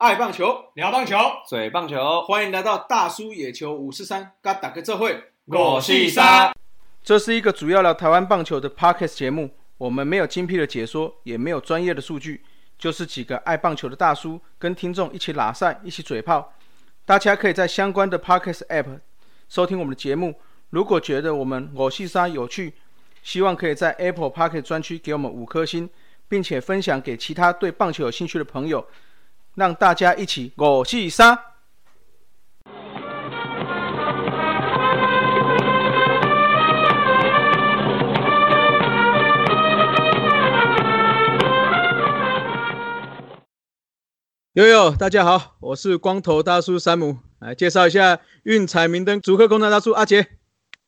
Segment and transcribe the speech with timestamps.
[0.00, 1.14] 爱棒球，聊棒球，
[1.46, 6.54] 嘴棒球，欢迎来到大叔野球五四三，嘎打个这会，我是三。
[7.04, 12.42] 这是一个主要聊台湾棒球的 podcast 节目，我们没有精辟的解说，也没有专业的数据，
[12.78, 16.54] 就是几个爱棒球的大叔跟听众一起拉赛，一起嘴炮。
[17.04, 19.00] 大家可以在相关的 podcast app
[19.50, 20.40] 收听我们的节目。
[20.70, 22.72] 如果觉得我们我是三有趣，
[23.22, 25.90] 希望可以在 Apple Podcast 专区给我们五颗星，
[26.26, 28.86] 并且分享给其他对棒球有兴趣的朋友。
[29.60, 31.38] 让大家一起我是三。
[44.54, 50.26] 悠悠，大家好，我是光头大叔山姆，来介绍一下运彩明灯主客工程大叔阿杰。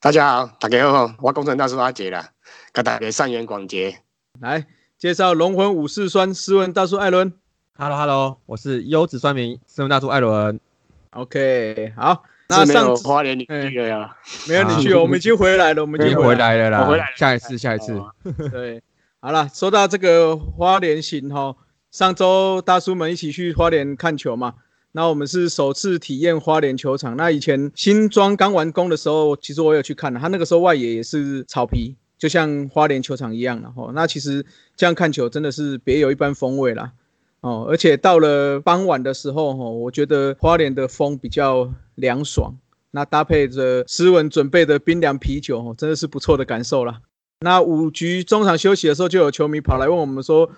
[0.01, 2.31] 大家好，大家好，我工程大叔阿杰啦，
[2.73, 3.99] 跟大家善缘广结。
[4.41, 4.67] 来
[4.97, 7.42] 介绍龙魂武士酸斯文大叔艾伦。
[7.75, 10.61] Hello，Hello，我是优质酸民，斯文大叔艾伦。
[11.13, 14.15] OK，好，那上花莲你去了呀？
[14.47, 16.85] 没有你去，我们已经回来了，我们已经回来了啦。
[16.85, 17.99] 回来，下一次，下一次。
[18.53, 18.83] 对，
[19.21, 21.57] 好了，说到这个花莲行哈，
[21.91, 24.55] 上周大叔们一起去花莲看球嘛，
[24.93, 27.17] 那我们是首次体验花莲球场。
[27.17, 33.91] 那以前新庄刚完工的时候，其实我有去看了，他那个时候外野也是草皮，就像花莲球场一样的哈。
[33.95, 34.45] 那其实
[34.77, 36.93] 这样看球真的是别有一番风味啦。
[37.43, 42.57] 哦，而且到了傍晚的时候，哈，我觉得花莲的风比较凉爽，
[42.93, 47.01] 那搭配着斯文准备的冰凉啤酒，哦，真的是不错的感受啦。
[47.41, 50.49] 那五局中场休息的时候，就有球迷跑来问我们说：“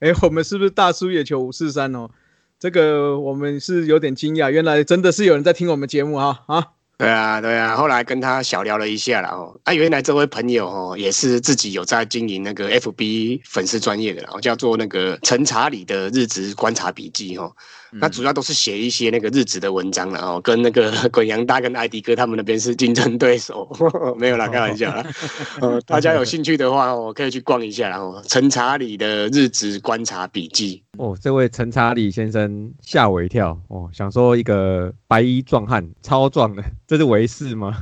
[0.00, 2.10] 哎，我们是不是大叔野球五四三哦？”
[2.58, 6.72] 这个我们是有点惊讶，原来真的是有人在听我们节目哈啊。
[7.02, 17.52] 对啊，对啊，后来跟他小聊了一下了哦，啊，原来这位朋友哦，也是自己有在经营那个 FB 粉丝专业的，然后叫做那个陈查理的日职观察笔记哦。
[17.94, 23.70] 那主要都是写一些那个日子的文章了哦，跟那个 滚阳大跟艾迪哥他们那边是竞争对手，
[24.18, 25.06] 没有啦，开玩笑啦。
[25.60, 30.82] 呃，大家有兴趣的话，我可以去逛一下，然后陈查理的日子观察笔记。
[30.96, 37.76] 哦，这位陈查理先生吓我一跳哦，想说一个白衣壮汉，超壮的，这是维氏吗？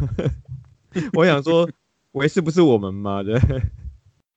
[1.13, 1.69] 我想说
[2.13, 3.23] 维氏不是我们吗？
[3.23, 3.39] 对。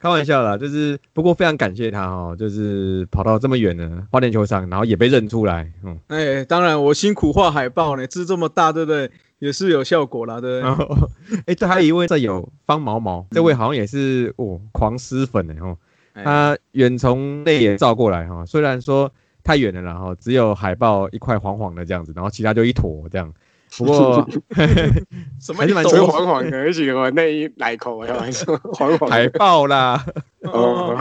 [0.03, 5.71] 开玩笑啦，就是不过非常感谢他哦，就是跑到这么远的花莲球场，然后也被认出来。
[5.81, 9.09] 嗯，哎，当然我辛苦画海报呢，字这么大，对不对？
[9.39, 10.97] 也是有效果啦，对不对？
[11.47, 15.77] 哎，这还有一位在有方毛毛，这位好像也是哦，狂撕粉呢哦，
[16.13, 19.09] 他远从内野照过来哈，虽然说
[19.41, 23.33] 太远了，然后只有海报一块黄黄的这样子，然后其他就一坨这样。
[23.77, 24.27] 不过，
[25.41, 25.65] 什么？
[25.65, 30.05] 蛮是黄黄的，而且我内衣来口，我还说黄黄海报啦。
[30.41, 30.95] 哦，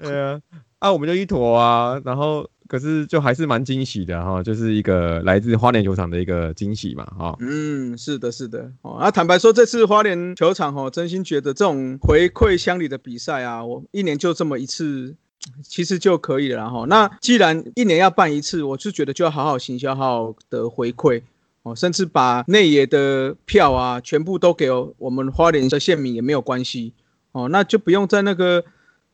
[0.00, 0.40] 对啊，
[0.80, 7.36] 啊，我们就一坨啊，然后可是就还是蛮惊喜的哈，就是一个来自花莲球场的一个惊喜嘛，哈。
[7.38, 8.70] 嗯，是的，是的。
[8.82, 15.14] 哦，啊，坦白说，这次花莲球场哦，真心觉得这种回馈乡里的比赛啊，我一年就这么一次，
[15.62, 16.86] 其实就可以了哈。
[16.88, 21.22] 那既然一年要办一次，我就觉得就要好好行销，好好的回馈。
[21.66, 26.94] 哦，甚至把内野的票啊，全部都给我们花莲的县民也没有关系。
[27.32, 28.64] 哦，那就不用在那个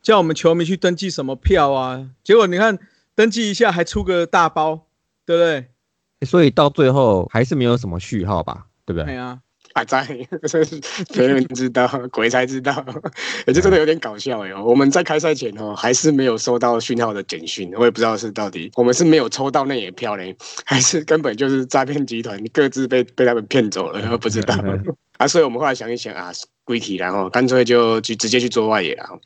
[0.02, 2.10] 叫我们球迷去登记什么票啊。
[2.22, 2.78] 结果你看，
[3.14, 4.86] 登记一下还出个大包，
[5.24, 6.26] 对不对？
[6.26, 9.06] 所以到最后还是没有什么序号吧，对不对？
[9.06, 9.40] 对啊。
[9.74, 10.06] 还在，
[11.16, 12.84] 没人知道， 鬼才知道，
[13.46, 14.54] 也就真的有点搞笑哎。
[14.54, 24.54] 我们在开赛前哦，还是没有收到讯号的简讯，我也不知道是到底我们是没有抽到那野票嘞，还是根本就是诈骗集团各自被被他们骗走了，不知道
[25.18, 25.26] 啊。
[25.26, 26.30] 所以我们后来想一想啊，
[26.64, 29.20] 归体，然后干脆就去直接去做外野了。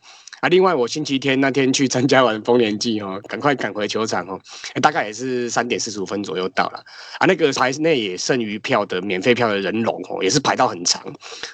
[0.48, 4.40] 另外我星期天那天去参加完丰年祭哦，赶快赶回球场哦，
[4.80, 6.84] 大概也是三点四十五分左右到了。
[7.18, 11.02] 啊，那个台内也剩余票的免费票的人龙哦，也是排到很长。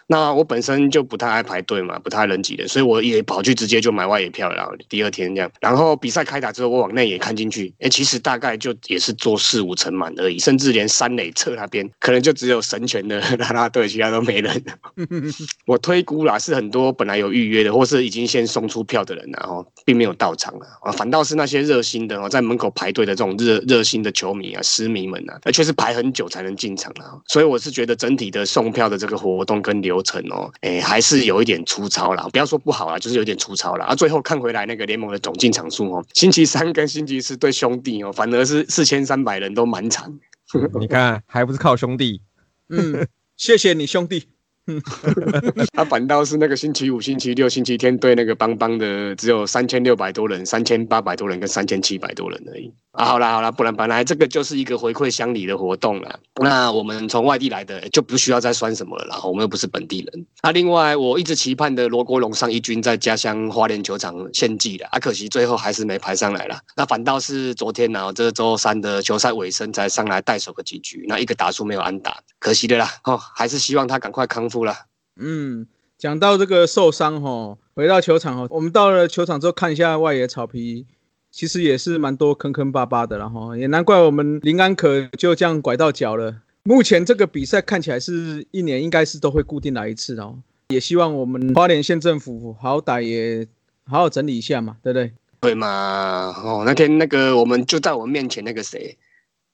[0.07, 4.77] 那我本身就不太爱排队嘛，不太人挤的，所以我也跑去直接就买外野票了。
[4.89, 14.65] 第二天这样，然后比赛开打之后，我往内野看进去，哎，其实大概就也是坐四五成满而已，甚至连三垒侧那边可能就只有神拳的 啦啦队，其他都没人。
[15.67, 18.63] 我推估啦，是很多本来有预约的，或是已经先送。
[18.73, 27.19] 出票的人，然后并没有到场了啊，反倒是那些热心的哦，在门口排队的这种热热心的球迷啊、私迷们啊，而且是排很久才能进场啊。
[27.27, 32.29] 所以我是觉得整体的送票的这个活动跟流程哦，哎，还是有一点粗糙啦。
[32.33, 33.95] 不要说不好啊，就是有点粗糙了啊。
[33.95, 40.19] 最后看回来那个联盟的总进场数哦，星期三跟星期四对兄弟哦，反而是四千三百人都满场。
[40.79, 42.21] 你看，还不是靠兄弟？
[42.69, 43.07] 嗯，
[43.37, 44.32] 谢谢你兄弟。
[45.75, 52.73] 他反倒是那个星期五、星期六、星期天对那个邦邦的，只有三千六百多人、三千八百多人跟三千七百多人而已。
[52.93, 56.19] 啊，好啦好啦，不然本来这个就是一个回馈乡里的活动啦。
[56.43, 60.27] 那我们从外地来的就不需要再酸什么了然后，我们又不是本地人。
[60.43, 66.61] 那另外我一直期盼的罗国龙上一军在家乡花莲球场献祭了，啊，可惜最后还是没排上来了。
[66.77, 72.91] 那反倒是昨天呢，这周三的球赛尾声才上来带手个几局，那一个打数没有安打，可惜的啦。
[73.05, 74.75] 哦，还是希望他赶快康复了。
[75.19, 75.67] 嗯，
[75.97, 80.87] 讲到这个受伤哈，回到球场哈，我们到了球场之后看一下外野草皮。
[81.33, 86.43] 其实也是蛮多坑坑巴巴的，然后也难怪我们林安可就这样拐到脚了。
[86.65, 90.39] 目前这个比赛看起来是一年应该是都会固定来一次哦，
[90.69, 93.49] 也希望我们花莲县政府好歹也
[93.87, 95.13] 好好整理一下嘛，对不对？
[95.41, 98.97] 对嘛，哦，那天那个我们就在我面前那个谁。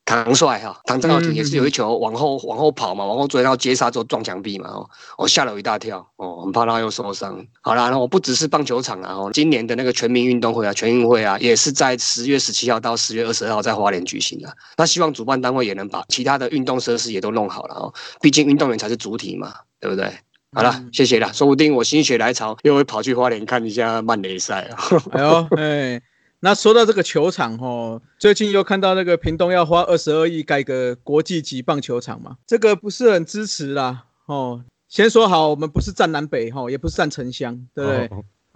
[0.08, 4.88] 唐帅哈，唐正浩也是有一球往后往后跑嘛，往后追，然后接杀之后撞墙壁嘛，哦，
[5.19, 7.44] 我吓了我一大跳，哦，很怕他又受伤。
[7.60, 14.49] 好啦，那我不只是棒球场啊，哦，今年的那个全民运动会啊，全运会啊，也是在十月十七号到十月二十二号在花莲举行的。
[14.78, 20.10] 那希望主办单位也能把其他的运动设施也都弄好了哦，毕竟运动员才是主体嘛，对不对？
[20.55, 24.78] 好了，谢谢了，说不定我心血来潮又会跑去花莲看一下曼联赛啊。
[25.12, 26.00] 哎呦，哎。
[26.40, 34.64] 那说到这个球场哦，最近又看到那个屏东要花二十二亿盖个国际级棒球场嘛，这个不是很支持啦哦。
[34.88, 38.11] 先说好，我们不是站南北哈，也不是站城乡，对不对？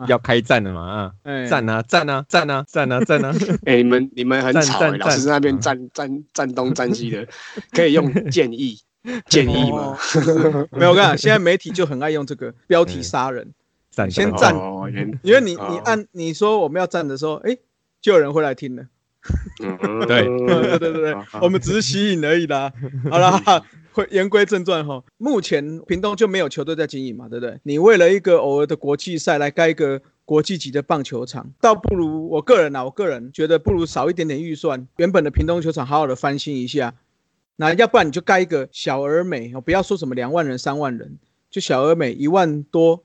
[0.09, 1.13] 要开战了嘛啊！
[1.49, 3.35] 站啊站啊站啊站啊站啊！
[3.67, 7.27] 哎，你们你们很吵，老师在那边站站站东站西的，
[7.73, 8.79] 可以用 建议
[9.27, 9.97] 建议吗？
[10.71, 13.53] 没有，我讲现在媒体就很爱用这个标题杀人，
[14.11, 14.57] 先站，
[15.23, 17.57] 因为你你按你说我们要站的时候，哎。
[18.03, 18.85] 就有人会来听了，
[20.07, 22.71] 对对对对对，我们只是吸引而已啦。
[23.09, 25.03] 好啦，回言归正传哈。
[25.19, 27.59] 目前屏东就没有球队在经营嘛，对不对？
[27.63, 36.95] 你为了一个偶尔的国际赛来盖一个国际级的棒球场，倒不如我个人啊，我个人觉得不如少一点点预算，原本的屏东球场好好的翻新一下。
[37.57, 41.19] 那要不然你就盖一个小而美，不要说什么两万人、三万人，
[41.49, 43.05] 就小而美一万多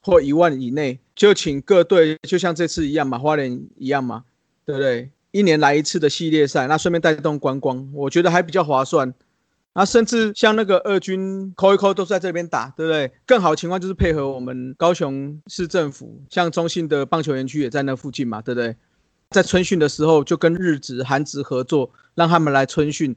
[0.00, 4.24] 或一万以内，就请各队就像这次一样嘛，花莲一样嘛。
[4.68, 5.10] 对不对？
[5.30, 9.14] 一年来一次的系列赛，那顺便带动观光，我觉得还比较划算。
[9.72, 13.10] 那甚至像那个二军扣一扣都在这边打，对不对？
[13.24, 18.76] 更好的情况就是配合我们高雄市政府，像中信的棒球园区也在那附近嘛，对不对？
[19.30, 23.16] 在春训的时候就跟日职、韩职合作，让他们来春训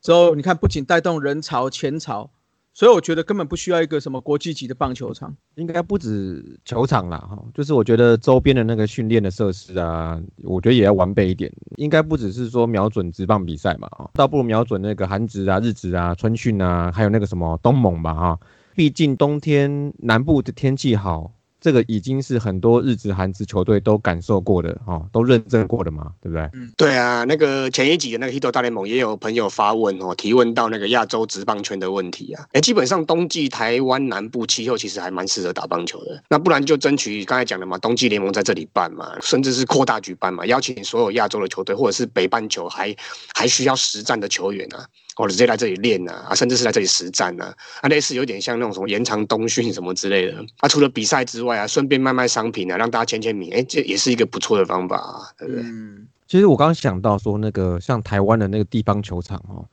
[0.00, 2.30] 之后，你看不仅带动人潮、钱潮。
[2.74, 11.52] 所以我觉得根本不需要一个什么国际级的棒球场，应该不止球场啦，哈，就是我觉得周边的那个训练的设施啊，我觉得也要完备一点。
[11.76, 18.40] 应该不只是说瞄准直棒比赛嘛，啊，倒不如瞄准那个韩职啊、日职啊、春训啊，还有那个什么东盟吧，哈，
[18.74, 21.30] 毕竟冬天南部的天气好。
[21.62, 26.42] 这个已经是很多日职、韩职球队都感受过的哈，都认证过的嘛，对不对？
[26.54, 32.44] 嗯，对啊，那个前一集的那个 Hito 大联盟也有朋友发问哦，提问到那个亚洲职棒圈的问题啊。
[32.52, 42.92] 哎，基本上冬季台湾南部气候其实还蛮适合打棒球的，那不然就争取刚才讲的嘛，冬季联盟在这里办嘛，甚至是扩大举办嘛，邀请所有亚洲的球队，或者是北半球还
[43.32, 44.84] 还需要实战的球员啊。
[45.14, 50.44] 或者直接来这里练呐，啊，甚至是来这里实战啊，啊，类似有点像那种什么延长冬训什么之类的。
[50.58, 55.62] 啊，除了比赛之外啊，顺便卖卖商品啊，让大家签签名，哎，这也是一个不错的方法，啊对不对？
[55.64, 59.64] 嗯，其实我刚刚想到说，那个像台湾的那个地方球场哦，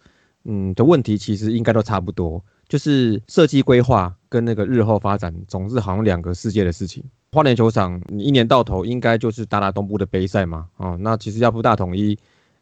[0.44, 7.04] 嗯，的问题其实应该都差不多，就是设计规划跟那个日后发展总是好像两个世界的事情。
[7.32, 12.18] 花莲球场，你一年到头应该就是打打东部的杯赛嘛，哦，那其实要不大统一。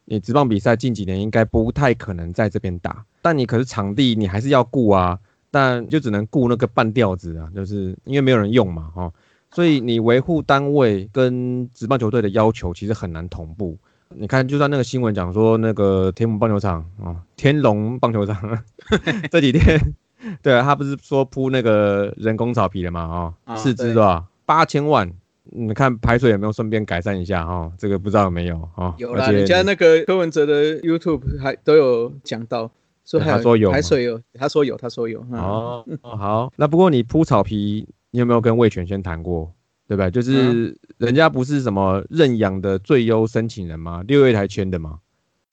[0.10, 5.20] 你职棒比赛近几年应该不太可能在这边打，但你可是场地你还是要顾啊，
[5.52, 9.12] 但就只能顾那个半吊子啊，就是因为没有人用嘛，哈，
[9.52, 13.78] 所以你维护单位跟职棒球队的要求其实很难同步。
[14.16, 18.64] 你看，就算那个新闻讲说那个天母棒球场啊，天龙棒球场
[19.30, 19.94] 这几天，
[20.42, 24.26] 对啊，他不是说铺那个人工草皮了嘛，啊，四支是吧？
[24.46, 25.12] 八千万。
[25.52, 27.72] 你看排水有没有顺便改善一下哈？
[27.78, 28.94] 这个不知道有没有哈？
[28.98, 32.70] 有啦，人家那个柯文哲的 YouTube 还都有讲到，
[33.06, 35.20] 说他说有排水有，他说有，他说有。
[35.32, 39.54] 哦，好，那不过你铺草皮，你有没有跟魏全先谈过？
[39.88, 40.10] 对吧？
[40.10, 44.04] 就是人家不是什么认养的最优申请人吗？
[44.06, 45.00] 六月才签的吗？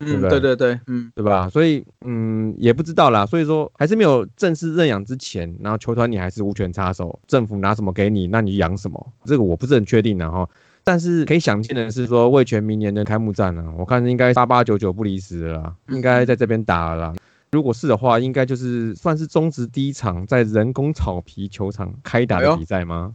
[0.05, 1.49] 嗯，对对对，嗯，对吧？
[1.49, 3.25] 所以，嗯，也不知道啦。
[3.27, 9.13] 所以说，还是没有正式认养之前，然后球团你还是无权插手，政府拿什么给你，那你养什么？
[9.25, 10.49] 这个我不是很确定的哈。
[10.83, 17.15] 但是可以想见的是，说魏权明年的开幕战呢，我看应该八八九九不离十了，应该在这边打了。
[17.53, 23.15] 如果是的话，应该就是算是中职第一场在人工草皮球场开打的比赛吗？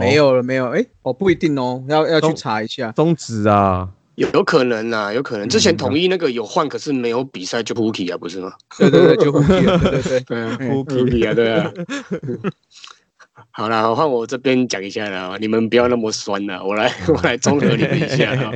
[0.00, 0.68] 没有了，没有。
[0.70, 2.90] 哎，哦，不一定哦，要要去查一下。
[2.92, 3.88] 中职啊。
[4.20, 5.48] 有有可能啊，有可能。
[5.48, 8.52] 之前统一那个有换，可是没有比赛就 Hooky 啊，不是吗？
[8.78, 11.72] 对对对，就 Hooky，对对对，对 啊对啊。
[13.52, 18.52] 好啦，换我这边讲一下啦，你们不要那么酸了，我来我来综合你们一下啊。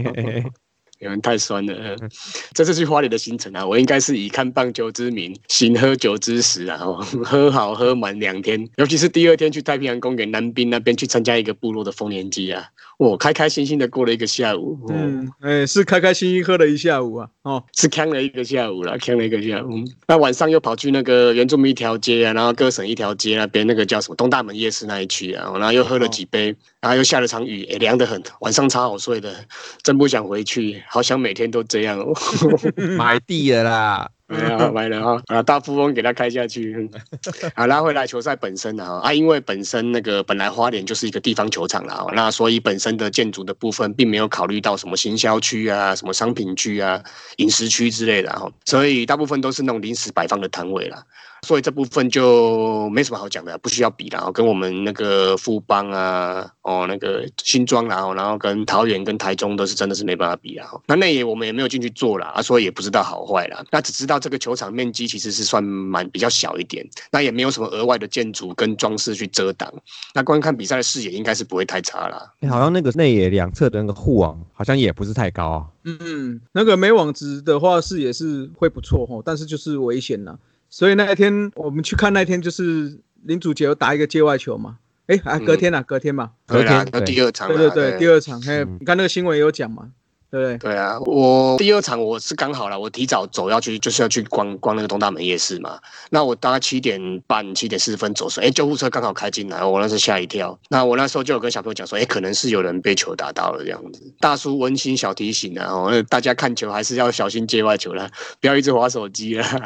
[1.00, 1.74] 你们太酸了。
[1.74, 2.10] 嗯
[2.54, 6.94] 这次去花莲的行程啊，我应该是以看棒球之名，行喝酒之实啊，哦
[7.24, 8.68] 喝好喝满两天。
[8.76, 12.64] 尤其是第二天去太平洋公园南滨那边去参加一个部落的丰年祭啊，
[12.98, 14.78] 我开开心心的过了一个下午。
[14.88, 19.70] 嗯，嗯，哎，是开开心心喝了一下午啊，哦，是扛了一个下午了，扛了一个下午。
[20.06, 29.34] 那晚上又跑去那个原住民一条街啊，然后各省一条街那边那个叫什么东大门夜市那一区啊，然后又喝了几杯，然后又下了场雨，也凉得很，晚上超好睡的，
[29.82, 32.12] 真不想回去，好想每天都这样哦。
[32.96, 36.90] 买地了啦，哎呀，买了哈，啊，大富翁给他开下去。
[37.54, 47.02] 好，拉回来球赛本身啊，啊，因为本身那个本来花莲就是一个地方球场啦，那所以本身的建筑的部分并没有考虑到什么行销区啊、什么商品区啊、
[47.36, 51.02] 饮食区之类的哈，所以大部分都是那种临时摆放的摊位啦。
[51.44, 54.14] 所以这部分就没什么好讲的，不需要比啦。
[54.14, 60.66] 然后跟我们那个富邦啊，哦，那个新庄啦，然后跟桃园跟台中都是真的是没办法比啊。
[60.86, 63.62] 那内野我们也没有进去做啦，啊，所以也不知道好坏啦。
[63.70, 69.70] 那只知道这个球场面积其实是算蛮比较小一点，那也没有什么额外的建筑跟装饰去遮挡。
[70.14, 72.32] 那观看比赛的视野应该是不会太差啦。
[72.40, 75.66] 欸好像那个内野两侧的那个护网好像也不是太高啊。
[75.84, 80.38] 嗯，那个没网子的话视野是会不错哦，但是就是危险啦。
[80.76, 88.78] 所以那一天我们去看那天就是林祖杰有打一个界外球嘛，哎，啊隔天啊，隔天嘛，隔天，那第二场啦，对对对，第二场，嘿，嗯。
[88.80, 89.92] 你看那个新闻也有讲嘛，
[90.34, 90.58] 对不对？
[90.58, 95.78] 对啊，我第二场我是刚好了，我提早走要去，就是要去逛逛那个东大门夜市嘛。
[96.10, 100.58] 那我大概七点半、七点四十分走的时候，哎，救护车刚好开进来，我那时候吓一跳。
[100.68, 104.02] 那我那时候就有跟小朋友讲说，哎，可能是有人被球打到了这样子。
[104.18, 108.10] 大叔温馨小提醒啊，哦，那大家看球还是要小心界外球啦，
[108.40, 109.62] 不要一直划手机啦。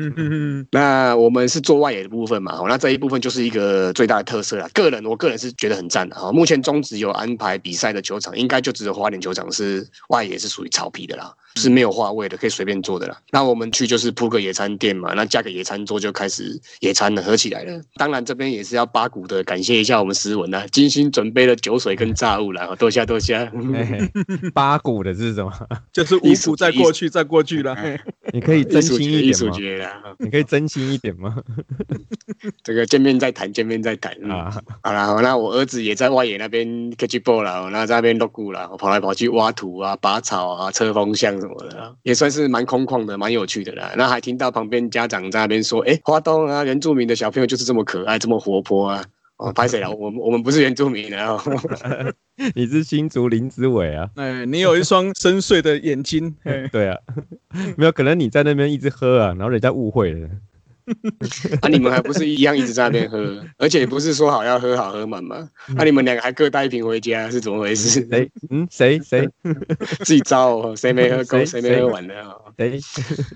[0.72, 4.66] 那我们是做外野的部分嘛，哦那这一部分就是一个最大的特色啦。
[4.72, 6.32] 个人我个人是觉得很赞的哈。
[6.32, 13.16] 目前中职有安排比赛的球场，应该就只有花莲球场是外也是属于草皮的啦，是没有话位的，可以随便坐的啦。
[13.30, 17.80] 那我们去就是铺个野餐垫嘛，那架个野餐桌就开始野餐了，合起来了。
[17.96, 23.50] 当然这边也是要八股的感谢一下我们思文啊，精心准备了酒水跟炸物啦，哦多谢多谢。
[24.54, 25.52] 八股的是什么？
[25.92, 27.76] 就是五股再过去，再过去了。
[28.32, 29.64] 你可以真心一点吗？
[30.18, 31.36] 你可以真心一点吗？
[32.62, 34.36] 这个见面再谈，见面再谈啊。
[34.82, 43.92] 啊，好啦，那我儿子也在外野那边 catch ball 啦，那在那边落鼓啦，我跑来跑去挖土啊、拔草啊、车风向什么的啦，也算是蛮空旷的、蛮有趣的啦。
[43.96, 49.04] 那还听到旁边家长在那边说：“哎、花东啊，原住民的小朋友就是这么可爱、这么活泼啊。”
[49.38, 49.88] 哦，拍谁了？
[49.88, 51.40] 我们我们不是原住民的哦。
[52.56, 54.10] 你是新竹林子伟啊？
[54.16, 56.98] 哎，你有一双深邃的眼睛，嘿对啊，
[57.76, 60.28] 没有可能你在那边一直喝啊，然后人家误会了。
[61.62, 65.48] 啊，你们还不是一样一直在那边喝，而且不是说好要喝好喝满吗？
[65.76, 68.06] 那、你们两个还各带一瓶回家，是怎么回事？
[68.10, 68.30] 谁？
[68.50, 69.28] 嗯，谁谁
[70.04, 72.40] 自己招哦，谁没喝够，谁谁没喝完的哦。
[72.56, 72.78] 谁？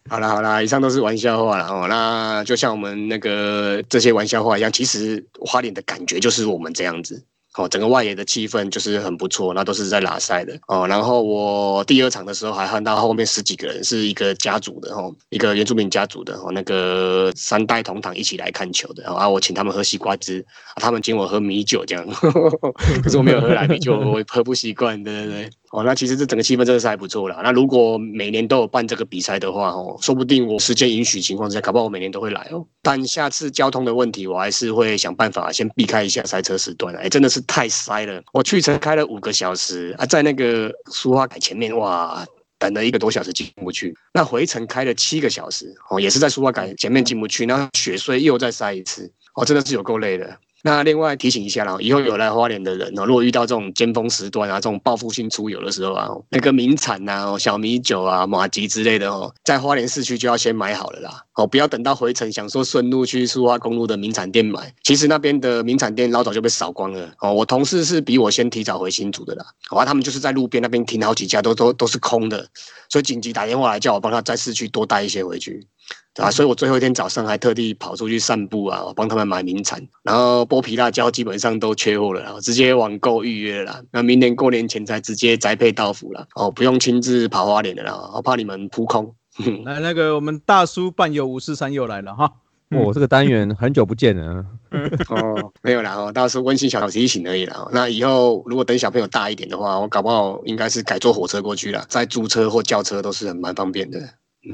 [0.09, 1.87] 好啦好啦，以上都是玩笑话了哦。
[1.88, 7.23] 那就像我们那个这些玩笑话一样，其实花脸的感觉就是我们这样子。
[7.54, 10.87] 哦，整个外野的气氛就是很不错，那都是在拉塞的哦。
[10.87, 20.44] 然后我第二场的时候还看到后面十几个人，是一个家族的哦，一个原住民家族的哦，那个三代同堂一起来看球的哦啊，我请他们喝西瓜汁，
[20.76, 22.06] 他们请我喝米酒这样，
[23.02, 25.50] 可是我没有喝来米酒，我喝不习惯，对对对。
[25.72, 27.40] 哦，那其实这整个气氛真的是还不错啦。
[27.42, 32.62] 那如果每年都有办这个比赛的话，哦，说不定我时间允许情况之下，搞不好我每年都会来哦。
[32.82, 36.94] 但下次交通的问题，我还是会想办法先避开一下塞车时段。
[36.96, 38.22] 哎，真的是太塞了。
[38.34, 42.22] 我去程开了五个小时啊，在那个苏花改前面，哇，
[42.58, 43.94] 等了一个多小时进不去。
[44.12, 50.36] 那回程开了七个小时，哦，也是在苏花改前面进不去，然后雪隧又再塞一次，哦，真的是有够累的。
[50.64, 61.21] 那另外提醒一下啦，以后有来花莲的人哦，如果遇到这种尖峰时段啊，这种报复性出游的时候啊，那个名产呐、小米酒啊、马吉之类的哦，在花莲市区就要先买好了啦。
[61.35, 67.12] 哦，不要等到回程想说顺路去苏花公路的名产店买，其实那边的名产店老早就被扫光了。
[67.19, 72.47] 哦，我同事是比我先提早回新竹的啦，好、啊，他们就是在路边那边停好几家，都都都是空的，
[72.88, 75.66] 所以紧急打电话来叫我帮他在市区多带一些回去。
[76.14, 83.83] 对啊，所以我最后一天早上还特地跑出去散步啊，我帮他们买名产，然后剥皮辣椒基本上都缺货了然后直接网购预约了啦。
[83.90, 89.14] 那明年过年前才直接宅配到府了，哦，不用亲自跑花莲的啦，我怕你们扑空。
[89.64, 92.31] 来那个我们大叔伴游五四三又来了哈，
[92.71, 94.45] 我这个单元很久不见了。
[95.09, 97.66] 哦，没有啦，哦，大叔温馨小提醒而已啦。
[97.73, 103.99] 那以后如果等小朋友大一点的话，我搞不好应该是改坐火车过去了，再租车或轿车都是很蛮方便的。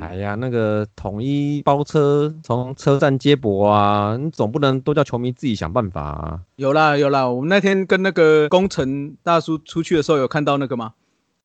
[0.01, 6.41] 哎呀，那个统一包车从车站接驳啊，你总不能都叫球迷自己想办法啊。
[6.57, 10.93] 有啦有啦，我们那天跟那个工程大叔出去的时候，有看到那个吗？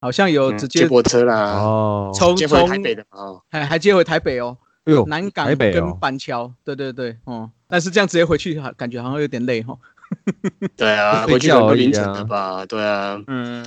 [0.01, 3.41] 好像有直接接驳车啦，哦，从接回台北的哦。
[3.49, 9.77] 还还接回台北哦，哎呦，南港北哦，板桥，对对对，哦，但是这样直接回去，好感觉好像有点累哈。
[10.75, 12.65] 对啊， 睡回去可能觉而已都凌晨啊了吧？
[12.65, 13.65] 对啊，嗯，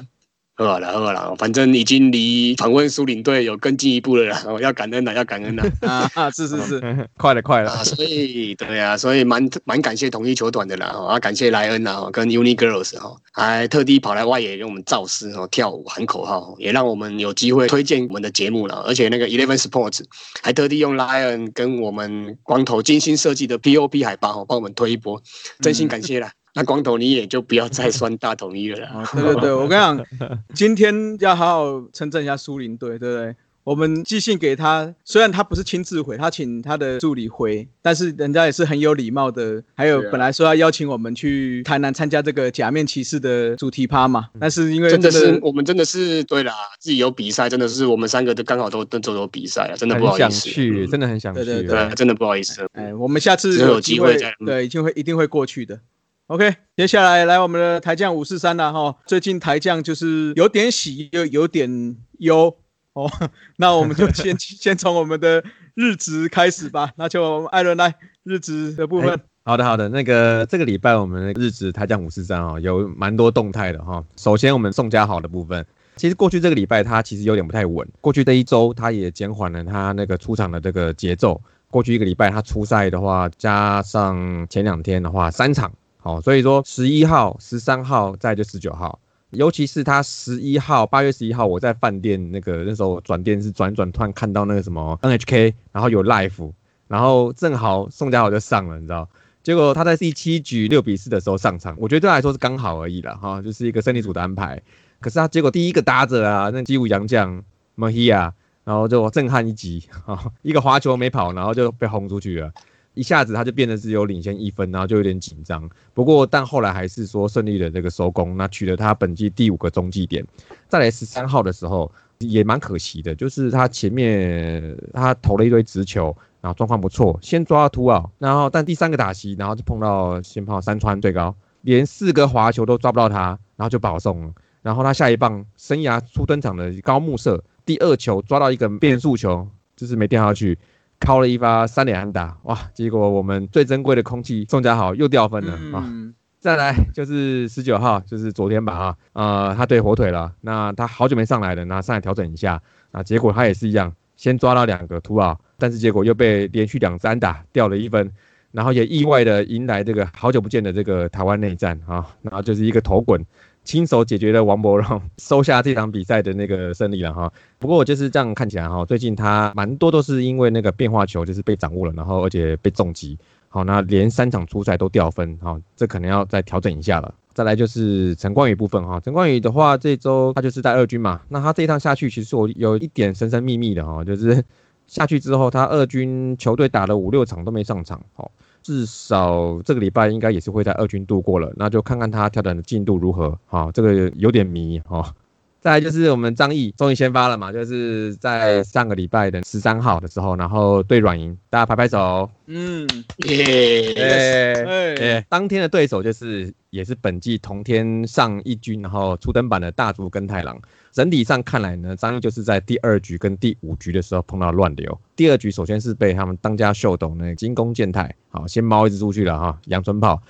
[0.57, 5.63] 喝了饿了，反正已经离访问苏领队有更进一步了啦， 哦要感恩了，要感恩了
[6.15, 20.05] 啊，是是是，快了快了啊！，所以对啊，所以蛮蛮感谢统一球团的啦，哦，啊感谢莱恩啊，哦跟 Uni Girls 哈，还特地跑来外野给我们造势哦，跳舞喊口号，也让我们有机会推荐我们的节目了，而且那个 Eleven Sports
[20.43, 25.21] 还特地用 Lion 跟我们光头精心设计的 POP 海报哦，帮我们推一波，
[25.61, 26.33] 真心感谢啦。
[26.57, 28.91] 那光头你也就不要再酸大统一了啦。
[28.97, 30.05] 哦，对对对，我跟你讲，
[30.55, 33.37] 今天要好好称赞一下苏林队，对不对？
[33.63, 39.61] 我们寄信给他，虽然他不是亲自回，他请他的助理回，但是人家也是很有礼貌的。
[39.75, 50.49] 还有本来说要邀请我们去台南参加这个假面骑士的主题趴嘛，但是因为真的是的我们真的是对啦，自己有比赛，真的是我们三个都刚好都都都有比赛啊，真的不好很想意思。
[50.49, 51.45] 去，嗯真的很想去。
[51.45, 52.65] 对对对啊，真的不好意思。
[52.75, 55.81] 哎，我们下次有机会机会再嗯对，一定会一定会过去的。
[56.29, 58.97] OK，接下来来我们的台将五四三了哈。
[59.07, 62.53] 最近台将就是有点喜又有点忧
[62.95, 63.09] 哦，
[63.59, 66.91] 那我们就先 先从我们的日职开始吧。
[66.97, 69.21] 那就艾伦来日职的部分。
[69.45, 75.65] 好的，好的，那个这个礼拜我们的日职台将五四三哦，有蛮多动态的哈、首先我们宋家豪的部分，
[75.95, 81.41] 其实过去这个礼拜他其实有点不太稳，过去这一周他也减缓了他那个出场的这个节奏。
[81.71, 85.71] 过去一个礼拜他出赛的话，加上前两天的话三场，
[86.07, 88.99] 哦、所以说十一号、十三号，再就十九号。
[89.31, 96.53] 尤其是他十一号，八月十一号，我在饭店那个那时候转电视转转，突然看到那个什么 NHK，然后有 live，
[96.87, 99.09] 然后正好宋家豪就上了，你知道，
[99.43, 104.63] 结果他在第七局六比四的时候上场，我觉得对他来说是刚好而已了哈，就是一个胜利组的安排。
[105.01, 107.43] 可是他结果第一个搭着啊，那基武洋将
[107.77, 108.31] Mahia，
[108.63, 112.53] 然后就震撼一击啊，一个滑球没跑，然后就被轰出去了。
[112.97, 115.69] 一下子他就变得只有领先一分，然后就有点紧张。
[115.93, 120.27] 不过但后来还是说顺利的这个收工，那取得他本季第五个中继点。
[120.67, 134.33] 再来十三号的时候也蛮可惜的，就是他前面他投了一堆直球，然后状况不错，先抓到突奥，然后但第三个打席，然后就碰到先炮山川最高，连四个滑球都抓不到他，然后就保送了。
[134.63, 140.59] 然后他下一棒生涯初登场的高木社，第二球抓到一个变速球，就是没掉下去，
[141.01, 142.59] 敲了一发三连安打，哇！
[142.75, 145.85] 结果我们最珍贵的空气宋家豪又掉分了啊！
[145.87, 158.11] 嗯，再来就是十九号，就是昨天吧啊，呃，他对火腿了，那他好久没上来了，那上来调整一下，啊，结果他也是一样，先抓到两个突啊，但是结果又被连续两三打掉了一分，
[158.51, 163.25] 然后也意外的迎来这个好久不见的这个台湾内战啊，然后就是一个头滚。
[163.67, 167.31] 亲手解决了王柏荣 收下这场比赛的那个胜利了哈。
[167.59, 173.19] 不过我就是这样看起来哈，最近他蛮多都是因为那个变化球就是被掌握了，然后而且被重击，
[173.51, 177.13] 好，那连三场出赛都掉分，好，这可能要再调整一下了。
[177.35, 184.43] 再来就是陈冠宇部分哈，陈冠宇的话，这周他就是在二军嘛，那他这一趟下去，其实我有一点神神秘秘的哈，就是
[184.87, 188.31] 下去之后，他二军球队打了五六场都没上场，好，
[188.67, 195.15] 至少这个礼拜应该也是会在二军度过了，那就看看他调整的进度如何，好，这个有点迷哈。
[195.61, 202.85] 再来就是我们张毅终于先发了嘛，就是在上个礼拜的十三号的时候，然后对软银，大家拍拍手，嗯，
[203.19, 210.61] 耶，哎哎，哎，当天的对手就是也是本季同天上一军，然后初登板的大竹跟太郎。
[210.97, 214.99] 整体上看来呢，张毅就是在第二局跟第五局的时候碰到乱流。
[215.15, 220.23] 第二局首先是被他们当家秀斗那个金宫健太，好先猫一只出去了哈，阳春炮。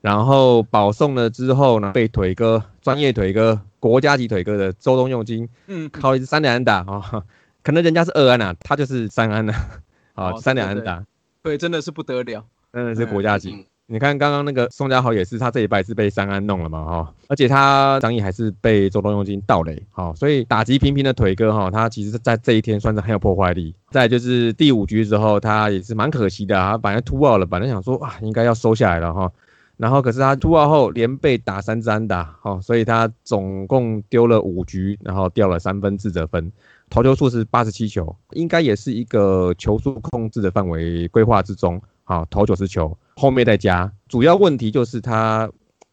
[0.00, 7.24] 然后保送了之后呢，被腿哥专业腿哥国家级腿哥的周东用金嗯，靠一只三两安打啊，
[7.64, 9.54] 可能人家是二安啊，他就是三安啊，
[10.14, 11.06] 好哦三连对对安打，
[11.42, 12.44] 对，真的是不得了。
[12.72, 13.50] 真的是国家级。
[13.50, 23.74] 嗯你看刚刚那个宋家豪也是，他这一拜是被三安弄了嘛哈，而且他张毅还是被周东用金盗垒，好，所以打击频频的腿哥哈，他其实在这一天算是很有破坏力。
[23.90, 29.30] 再就是第五局之后，他也是蛮可惜的啊，本来突 out 了，本来想说啊应该要收下来了哈，
[29.76, 36.50] 然后可是他突 out 后连被打三支安打，好，所以他总共丢了五局，然后掉了三分自责分。
[36.88, 41.78] 投球数是八十七球，应该也是一个球速控制的范围规划之中。
[42.04, 43.92] 好投九十球，后面再加。
[44.08, 45.50] 主要问题就是他，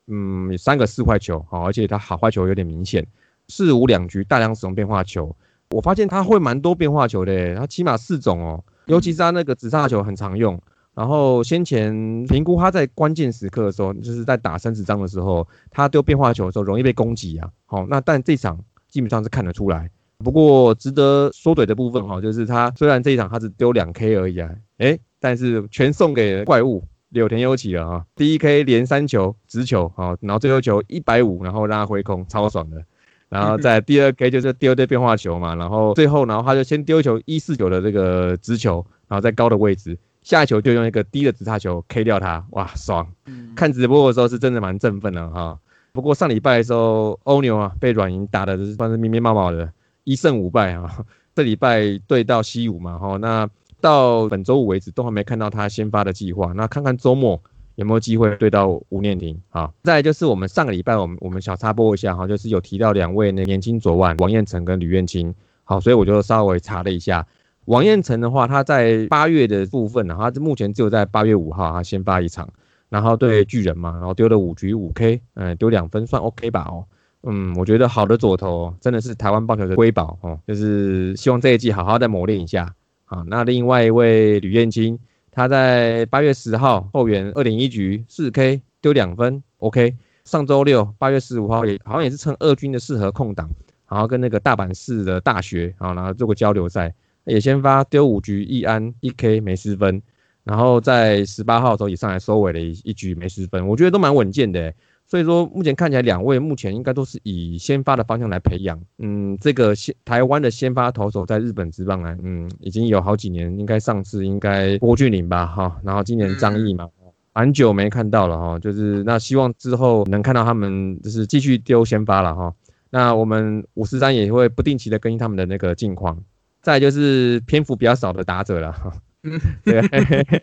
[0.08, 3.06] 嗯，三个四坏球，好，而且他好坏球有点明显，
[3.48, 5.36] 四五两局大量使用变化球。
[5.72, 10.60] 我发现他会蛮多变化球的，他起码四种哦，尤其是他那个直杀球很常用。
[10.96, 17.50] 然后先前评估他在关键时刻的时候，就是在打三十张的时候，他丢变化球的时候容易被攻击啊。
[17.68, 19.90] 好，那但这场基本上是看得出来。
[20.24, 28.06] 不过值得说嘴的部分哈，就是他虽然这一场他只丢两 K 而已啊，哎，但是全送给怪物柳田优起了啊。
[28.16, 32.84] 第一 K 连三球直球啊，然后最后球一百五，然后让他挥空，超爽的。
[33.30, 39.98] 然后在 第二 K 就是丢对变化球嘛，然后最后然后他就先丢球一四九的这个直球，然后在高的位置。
[40.22, 43.08] 下一球就用一个低的直叉球 K 掉他，哇，爽！
[43.56, 45.58] 看直播的时候是真的蛮振奋的哈。
[45.94, 49.72] 不过上礼拜的时候，欧牛啊被软银打的算是密密麻麻的，
[50.10, 51.06] 一胜五败啊。
[51.36, 53.48] 这礼拜对到西武嘛，哈，那
[53.80, 56.52] 到本周五为止都还没看到他先发的计划。
[56.54, 57.40] 那看看周末
[57.76, 59.72] 有没有机会对到吴念婷啊？
[59.84, 67.26] 再就是我们上个礼拜我们我们小插播一下哈，就是有提到两位那年轻左腕王彦成跟吕彦青，好，所以我就稍微查了一下。
[67.66, 72.50] 王彦成的话，他在八月的部分呢，他目前只有在八月五号他先发一场，
[72.90, 76.68] 然后对巨人嘛，然后丢了五局五 K，嗯，丢两分算 OK 吧？
[76.68, 76.84] 哦，
[77.24, 82.74] 嗯，我觉得好的左投真的是台湾棒球的瑰宝哦，就是希望这一季好好再磨练一下。
[83.04, 84.98] 好，那另外一位吕彦青，
[85.32, 93.50] 他在八月十号后援二点一局四 K 丢两分 OK，上周六八月十五号也好像也是趁二军的适合空档，
[93.90, 96.94] 然后跟那个大阪市的大学啊，然后做个交流赛。
[97.26, 100.02] 也先发丢五局一安一 K 没失分，
[100.44, 104.74] 然后在十八号的时候也上来收尾了一一局没失分，我觉得都蛮稳健的。
[105.10, 108.80] 所以说目前看起来两位目前应该都是以先发的方向来培养。
[109.00, 116.88] 嗯，这个先台湾的先发投手在日本职棒啊，嗯，已经有好几年，应该上次应该郭俊麟吧，哈，然后今年张毅嘛，
[117.34, 122.54] 蛮久没看到了哈，就是那希望之后能看到他们就是继续丢先发了哈。
[122.92, 126.24] 那我们五十三也会不定期的更新他们的那个近况。
[126.62, 128.92] 再就是篇幅比较少的打者了哈，
[129.64, 129.82] 对，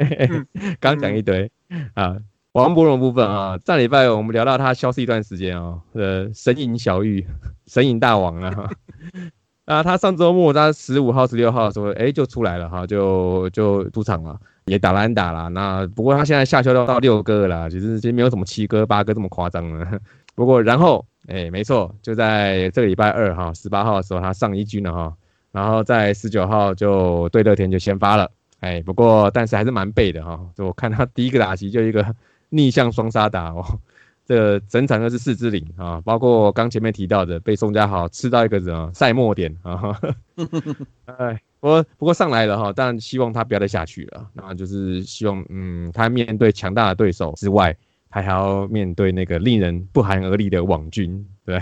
[0.81, 1.51] 刚讲一堆
[1.93, 2.17] 啊，
[2.57, 7.27] 王博荣部分啊，上礼拜我们聊到他消失一段时间哦，呃，神隐小玉，
[7.69, 8.71] 神隐大王啊，
[9.67, 19.87] 啊，他上周末他十五号、十六号的时候，哎，就出来了哈，就就出场了，也打篮打了，那不过他现在下修到到六哥了，其实其实没有什么七哥八哥这么夸张了，
[20.35, 25.15] 不过然后哎，没错，就在这个礼拜二哈，十八号的时候他上一军了哈。
[25.53, 32.05] 然后在十九号就对乐天就先发了，哎，不过但是还是蛮背的哈，就我看他第一个打击就一个
[32.49, 33.79] 逆向双杀打哦，
[34.27, 39.99] 这整场都是四支零啊，包括刚前面提到的被宋家豪吃到一个什么赛末点啊，
[41.07, 47.77] 哎，不过不过上来了哈，但希望他不要再下去了，那就是希望嗯，他面对强大的对手之外。
[48.09, 51.61] 还要面对那个令人不寒而栗的网军，对，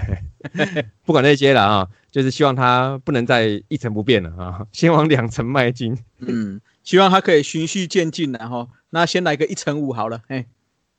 [1.05, 5.99] 不管那些了啊，就是希望他不能再一成不变了啊，先往两成迈进。
[6.21, 10.47] 嗯，希望他可以循序渐进然后那先来个一成五好了，哎。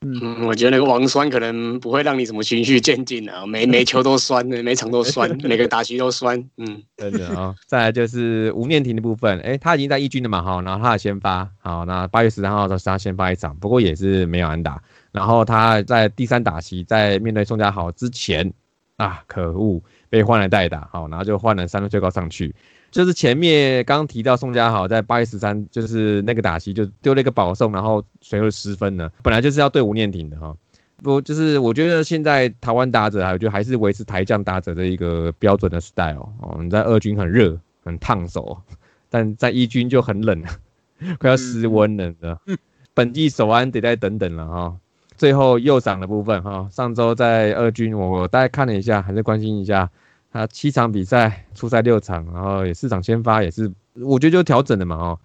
[0.02, 6.38] 嗯，我觉得那个王酸可能不会让你什么循序渐进啊， 每每球都酸的，每场都酸， 每个打击都酸。
[6.58, 7.56] 嗯，真的啊。
[7.66, 14.80] 再来就是吴念婷的部分，哎，他已经在一军了嘛，好，然后他先发，好，那八月十三号的时候他先发一场，不过也是没有安打。
[15.12, 18.54] 然后他在第三打席，在面对宋家豪之前，
[18.98, 22.54] 啊，可恶，被换了代打，好，然后就换了三分最高上去。
[22.96, 29.12] 就是前面刚提到宋家豪在八月十三，就是那个打席就丢了一个保送，然后随后失分了。
[29.22, 30.56] 本来就是要对吴念挺的哈，
[31.04, 36.58] 不就是我觉得现在台湾打者，我觉得还是维持台将打者的一个标准的 style 哦。
[36.64, 38.58] 你在二军很热很烫手，
[39.10, 40.42] 但在一军就很冷，
[41.20, 42.40] 快要失温了，知道
[42.96, 44.74] 本季首安得再等等了哈。
[45.18, 49.92] 最后右掌的部分哈，上周在二军我大概看了一下，还是关心一下。
[50.36, 55.20] 他七场比赛出赛六场，然后也四场先发，也是我觉得就调整了嘛哦，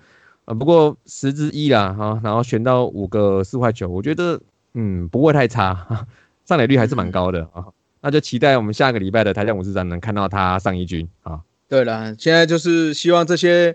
[0.44, 4.40] 啊不过十之一啦哈，然后选到五个四坏球，我觉得
[4.74, 6.06] 嗯不会太差，
[6.44, 7.64] 上垒率还是蛮高的啊，
[8.00, 11.40] 那就期待我们下个礼拜的台将五四三能看到他上一军啊。
[11.68, 13.74] 对了，现在就是希望这些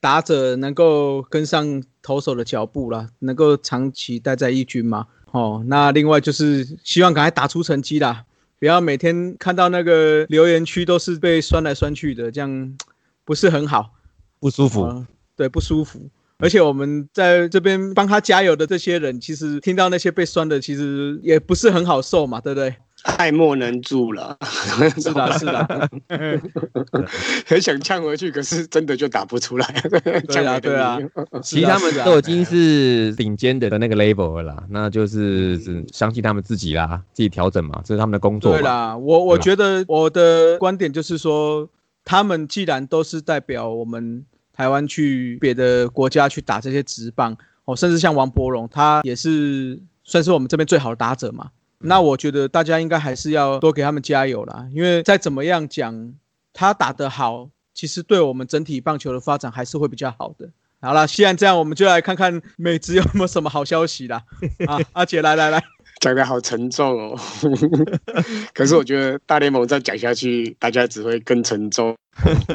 [0.00, 5.06] 打者能够跟上投手的脚步啦，能够长期待在一军嘛。
[5.30, 8.24] 哦，那另外就是希望赶快打出成绩啦。
[8.58, 12.76] 不要每天看到那个留言区都是被酸来酸去的，这样
[13.24, 13.94] 不是很好，
[14.40, 15.04] 不舒服。
[15.36, 16.10] 对，不舒服。
[16.38, 22.74] 而且我们在这边帮他加油的这些人，其实听到那些被酸的，其实也不是很好受嘛，对不对？
[23.04, 24.36] 爱莫能助了，
[24.98, 25.90] 是的，是的，
[27.46, 29.66] 很想呛回去，可是真的就打不出来。
[30.26, 30.98] 对啊，对啊，
[31.42, 38.52] 其实他们都已经是顶尖的那个 level 了啦，那就是只相信他们自己啦，自己调整嘛，这是他们的工作。
[38.52, 41.68] 对啦，我我觉得我的观点就是说，
[42.04, 51.48] 他们既然都是代表我们台湾去别的国家去打这些直棒，哦，甚至像王柏荣，他也是算是我们这边最好的打者嘛。
[51.80, 56.14] 那我觉得大家应该还是要多给他们加油啦，因为再怎么样讲，
[56.52, 60.50] 他打得好，其实对我们整体棒球的发展还是会比较好的。
[60.80, 64.22] 好了，既然这样，我们就来看看美职有没有什么好消息啦。
[64.66, 65.62] 啊，阿姐，来来来，
[66.00, 67.18] 讲的好沉重哦。
[68.54, 71.96] 可是我觉得大联盟再讲下去，大家只会更沉重，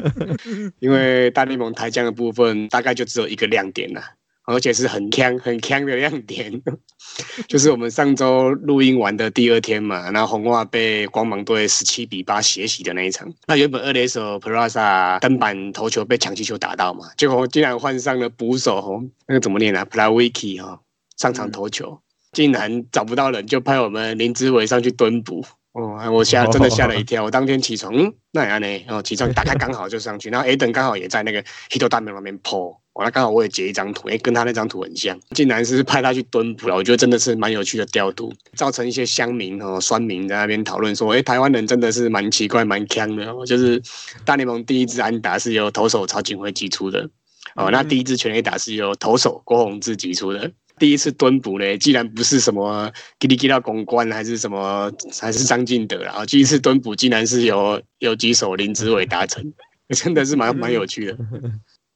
[0.80, 4.02] 因为大联盟台江的部分大概就只有一个亮点了。
[4.46, 6.62] 而且是很强很强的亮点，
[7.48, 13.32] 就是我们上周录音完的第二天嘛，然后红袜被光芒队十七比八血洗的那一场。
[13.46, 20.80] 那原本二垒手 Prasa 登板投球被抢击球打到嘛，结果竟然换上了捕手，那个怎么念啊 p l a w i k i 哈，
[21.16, 21.98] 上场投球，
[22.32, 25.44] 竟然找不到人，就派我们林志伟上去蹲捕。
[25.72, 27.24] 哦，我吓真的吓了一跳。
[27.24, 28.84] 我当天起床，嗯，那样呢？
[28.86, 32.76] 然后起床打开刚好就上去，然后 A 等刚好也在那个 Hito 大门旁边 po。
[32.94, 36.76] 我那刚好我也截一张图，哎，跟他那张图很像，竟然是派他去蹲捕了。
[36.76, 43.26] 我觉得真的是蛮有趣的调度，造成一些乡民哦、酸民在那边讨论说，哎，台湾人真的是蛮奇怪、蛮强的。
[43.46, 43.82] 就是
[44.24, 47.10] 大联盟第一支安打是由投手曹景辉击出的，
[47.56, 50.50] 哦，那第一支全垒打是由投手郭宏志击出的。
[50.78, 59.52] 第一次蹲捕呢，既然不是什么给你给到公关，还是什么，还是张进德然后第一次蹲捕竟然是由有几手林子伟达成，
[59.94, 61.18] 真的是蛮蛮有趣的。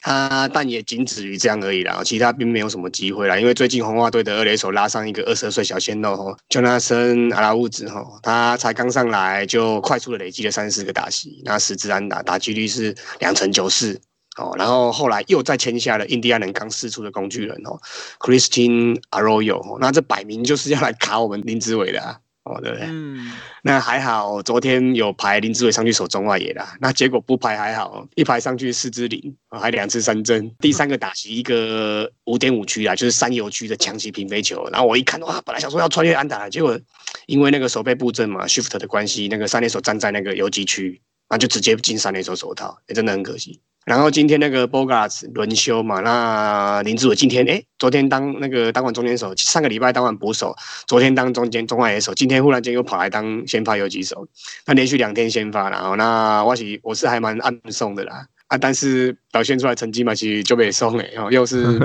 [0.00, 3.38] 他但也仅止于这样而已啦，其他并没有什么机会啦。
[3.38, 14.00] 因为最近红袜队的二垒手拉上一个二十二岁小鲜肉吼，就那森阿拉乌兹吼，他才刚上来就快速的累积了三十四个打席，那十支安打，打击率是两成九四
[14.36, 14.54] 哦。
[14.56, 17.80] 然后后来又再签下了印第安人刚试出的工具人哦
[18.20, 22.18] ，Christine Arroyo，那这摆明就是要来卡我们林志伟的啊。
[22.48, 22.86] 哦，对不对？
[22.88, 23.30] 嗯，
[23.62, 26.76] 那还好，昨天有排林志伟上去守中外野啦。
[26.80, 30.50] 那结果不排还好，一排上去四支零，还两次三针。
[30.58, 34.68] 第三个打席一个五点五区啊，就是三游区的强袭平飞球。
[34.72, 36.78] 然后我一看哇，本来想说要穿越安打，结果
[37.26, 43.60] 因为那个手背布阵嘛，shift 的关系，那个三垒手站在那个游击区，那就直接进三垒手手套，也真的很可惜。
[43.84, 50.54] 然后今天那个 Bogarts 轮休嘛，那林志伟今天哎，昨天当那个当完中间手，上个礼拜当完捕手，
[50.86, 54.28] 昨天当中间中外野手，今天忽然间又跑来当先发游击手，
[54.66, 61.78] 他连续两天先发，然后那我是我是还蛮暗送的啦啊，但是表现出来成绩嘛，其实就被送哎， 哦又是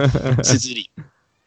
[0.44, 0.90] 四支里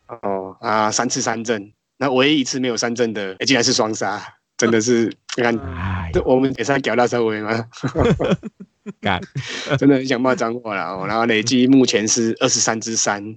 [0.07, 5.59] 哦啊三次三振，那唯一一次没有三振的，竟然是双杀，真的是你看，
[6.25, 7.65] 我们也是屌大社会吗？
[9.01, 9.21] 干，
[9.79, 11.07] 真的很想骂脏话了哦。
[11.07, 13.37] 然后累计目前是二十三支三，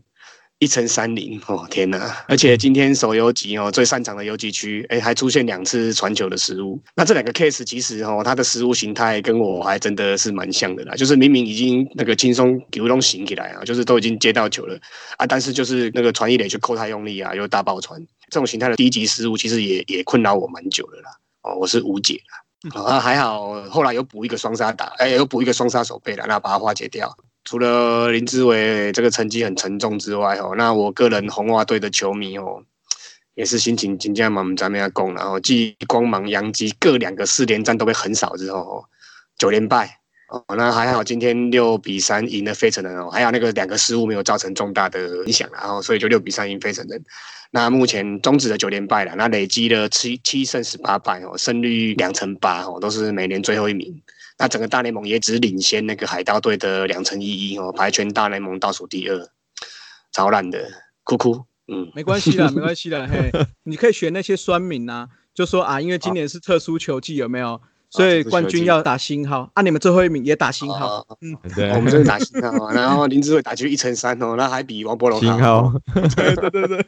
[0.60, 2.24] 一乘三零哦，天哪！
[2.28, 6.80] 而且今天手游级哦，最擅长的游击区，哎，还出现两次传球的失误。
[6.96, 10.94] 那这两个 case 其实哦，他的失误形态跟我还真的是蛮像的啦。
[10.96, 14.80] 就是明明已经那个轻松球都醒起来啊，就是都已经接到球了
[15.18, 18.00] 啊，但是就是那个传一垒去扣太用力啊，又大爆传，
[18.30, 21.12] 这种形态的低级失误，其实也也困扰我蛮久了啦。
[21.42, 22.84] 哦，我是无解啦。
[22.84, 27.16] 啊，还好，后来有补一个双杀打，哎，有补一个双杀手背了，那把它化解掉。
[27.46, 32.62] 除了林志伟这个成绩很沉重之外，哦，那我个人红袜队的球迷哦，
[33.36, 38.84] 也是心情紧张嘛，我们咱们要攻，然后继光芒、洋基各两个四连战都被横扫之后，
[39.38, 39.99] 九连败
[40.30, 47.04] 哦，那还好，今天六比三赢了费城人哦，还有那个两个失误没有造成重大的影响，然后所以就六比三赢费城人。
[47.52, 54.02] 那目前终止了九连败了，那累积了七七胜十八败哦，胜率两成八哦，都是每年最后一名。
[54.38, 59.28] 那整个大联盟也只领先那个海盗队的两成一一哦，排全大联盟倒数第二，
[60.12, 60.70] 超烂的，
[61.04, 61.44] 哭哭。
[61.68, 63.32] 嗯，没关系啦，没关系啦，嘿，
[63.64, 67.60] 你可以选那些酸民呐，就说啊，因为今年是特殊球季，有没有？
[67.90, 75.74] 所以冠军要打星号，啊，你们最后一名也打星号，嗯，对，我们就是打星号，然后林志伟打去一乘三哦，那还比王博龙星号，
[76.16, 76.86] 对对对对，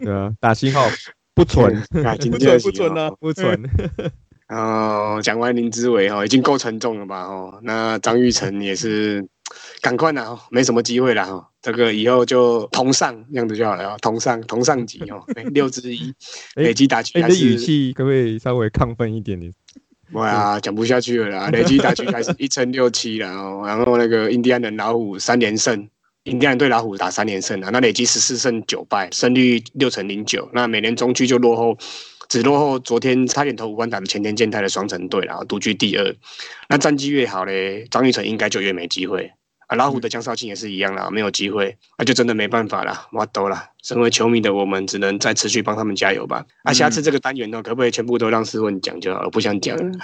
[0.04, 0.86] 对啊，打星号
[1.34, 3.70] 不存，不存不存啊，不存。
[4.48, 7.22] 哦，讲完林志伟哦，已经够沉重了吧？
[7.22, 9.26] 哦，那张玉成也是，
[9.80, 16.12] 赶快了，没什么机会了哈，这个以后就同上这样子就好了，同上同上级哦，六之一，
[16.56, 19.50] 累积打局还是语气可不可以稍微亢奋一点点？
[20.12, 21.50] 哇，讲不下去了啦！
[21.52, 25.88] 累积打局开始一乘六七了哦，然后那个印第安人老虎三连胜
[26.24, 30.48] 印第安人对老虎打三连胜啊，那累积十四胜九败，胜率六成零九。
[30.52, 31.76] 那每年中区就落后，
[32.28, 36.14] 只落后昨天差点投五冠打的前田健太的双城队然后，独居第二。
[36.68, 39.32] 那战绩越好嘞，张玉成应该就越没机会。
[39.74, 43.70] 啊，老虎的江少庆也是一样啦，没有机会，那就真的没办法了，我都了。
[43.82, 46.46] 身为球迷的我们，只能再持续帮他们加油吧。
[46.62, 49.30] 啊，下次这个单元呢，可不可以全部都让思文讲就好了？
[49.30, 49.98] 不想讲了。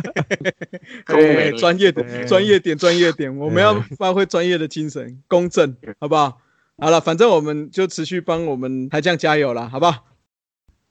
[1.08, 6.40] 对，专业的专业点，专业点，我们要发挥专业的精神，公正，好不好？
[6.78, 10.04] 好了，反正我们就持续帮我们台将加油了，好不好？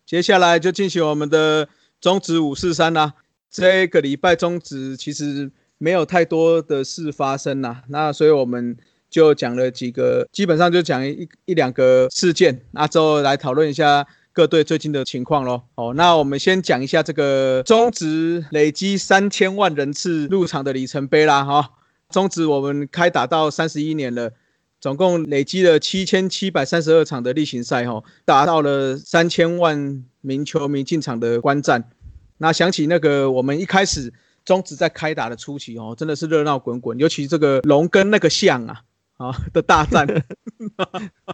[0.05, 1.69] 接下来就进行我们的
[2.01, 3.13] 中指五四三啦。
[3.51, 5.51] 这个礼拜中指其实。
[5.83, 8.77] 没有太多的事发生呐，那所以我们
[9.09, 15.61] 就讲了几个，基本上就讲一一两个事件，那之后来讨论一下各队最近的情况喽。
[15.75, 21.71] 哦，那我们先讲一下这个中职累积三千万人次入场的里程碑啦，哈。
[22.11, 24.31] 中职我们开打到三十一年了，
[24.79, 31.89] 总共累积了七千七百三十二场的例行赛，哈，达到了三千万名球迷进场的观战。
[32.37, 34.13] 那想起那个我们一开始。
[34.45, 38.81] 中职在开打的初期哦，真的是热闹滚滚，尤其这个龙跟那个象啊
[39.17, 40.07] 啊的大战，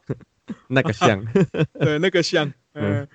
[0.68, 1.26] 那个象，
[1.80, 3.08] 对那个象，嗯，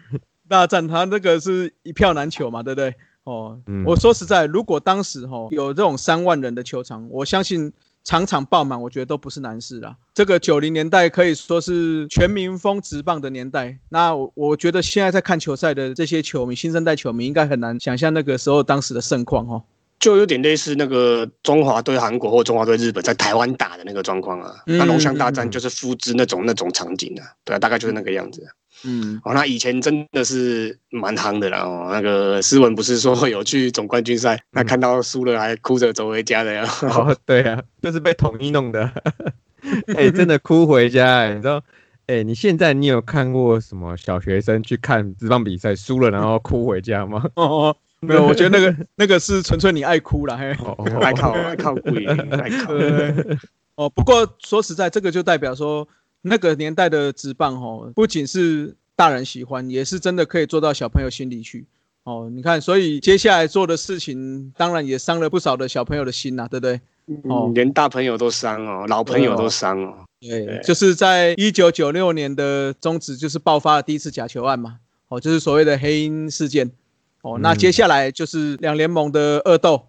[0.49, 2.95] 大战他那个是一票难求嘛，对不对？
[3.25, 9.97] 哦，我说实在，如果当时哈有这种三万人的球场，我相信场场爆满，我觉得都不是难事啦。
[10.13, 19.65] 这个九零年代可以说是全民风直棒的年代，那我我觉得现在在看球赛的这些球迷，新生代球迷应该很难想象那个时候当时的盛况哦。
[20.05, 28.47] 就有点类似那个中华对韩国或中华对日本在台湾打的那个状况啊，那龙翔大战就是复制那种那种场景啊，对啊，大概就是那个样子。
[28.85, 31.61] 嗯，哦，那以前真的是蛮夯的啦。
[31.61, 36.69] 哦，那个斯文不是说有去总冠军赛，那看到输了还哭着走回家的呀？
[36.95, 38.93] 哦，对啊，就是被统一弄的。
[39.97, 41.63] 哎，真的哭回家哎，你知道？
[42.09, 47.25] 哎，你现在你有看过什么小学生去看职棒比赛输了然后哭回家吗？
[47.37, 47.75] 哦。
[48.09, 50.51] 没有，我觉得那个 那个是纯粹你爱哭了，嘿，
[51.01, 52.73] 爱靠 爱靠鬼，爱靠。
[53.77, 55.87] 哦，不过说实在，这个就代表说
[56.23, 61.67] 那个年代的直棒，哦，不仅是大人喜欢，也是真的可以做到小朋友心里去。
[62.05, 66.81] 哦，你看，所以接下来做的事情，当然也伤了不少的小朋友的心呐，对不对？
[67.31, 70.05] 哦，连大朋友都伤哦，老朋友都伤哦。
[70.21, 74.79] 对，就是在一九九六年的中止，就是爆发了第一次假球案嘛。
[75.09, 76.71] 哦，就是所谓的黑鹰事件。
[77.25, 79.87] 哦，那接下来就是两联盟的恶斗。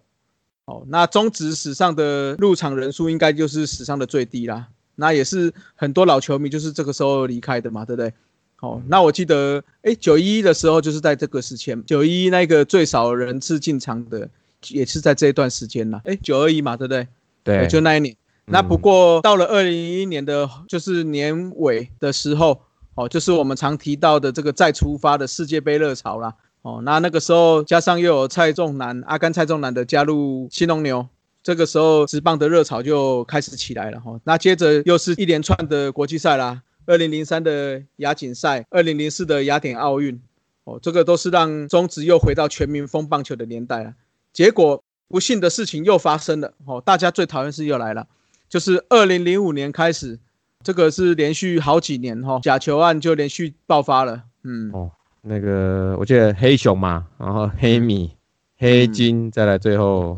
[0.64, 4.66] 哦，那中职史上的入场人数应该就是史上的最低啦。
[4.96, 8.12] 那也是很多老球迷就是这个时候离开的嘛，对不对？
[8.60, 14.28] 哦，那我记得，哎，九一的时候就是在这个时间，九一那个最少人次进场的
[14.68, 16.00] 也是在这一段时间啦。
[16.06, 17.06] 哎，九二一嘛，对不对？
[17.44, 18.16] 对，就那一年。
[18.46, 22.62] 那不过到了二零一一年的，就是年尾的时候，
[22.94, 26.34] 哦，就是我们常提到的这个再出发的世界杯热潮啦。
[26.66, 31.06] 哦，那那个时候加上又有蔡仲南、阿甘、蔡仲南的加入新龙牛，
[31.40, 34.18] 这个时候直棒的热潮就开始起来了哈。
[34.24, 40.20] 那接着又是一连串的国际赛啦，二零零三的亚锦赛，二零零四的雅典奥运，
[40.64, 43.94] 哦，这个都是让中职又回到全民风棒球的年代了。
[44.32, 48.08] 结果不幸的事情又发生了，哦，大家最讨厌事又来了，
[48.48, 50.18] 就是二零零五年开始，
[50.64, 54.90] 这个是连续好几年哈，假球案就连续爆发了，嗯。
[55.28, 58.12] 那个我记得黑熊嘛，然后黑米、
[58.58, 60.16] 黑金，再来最后，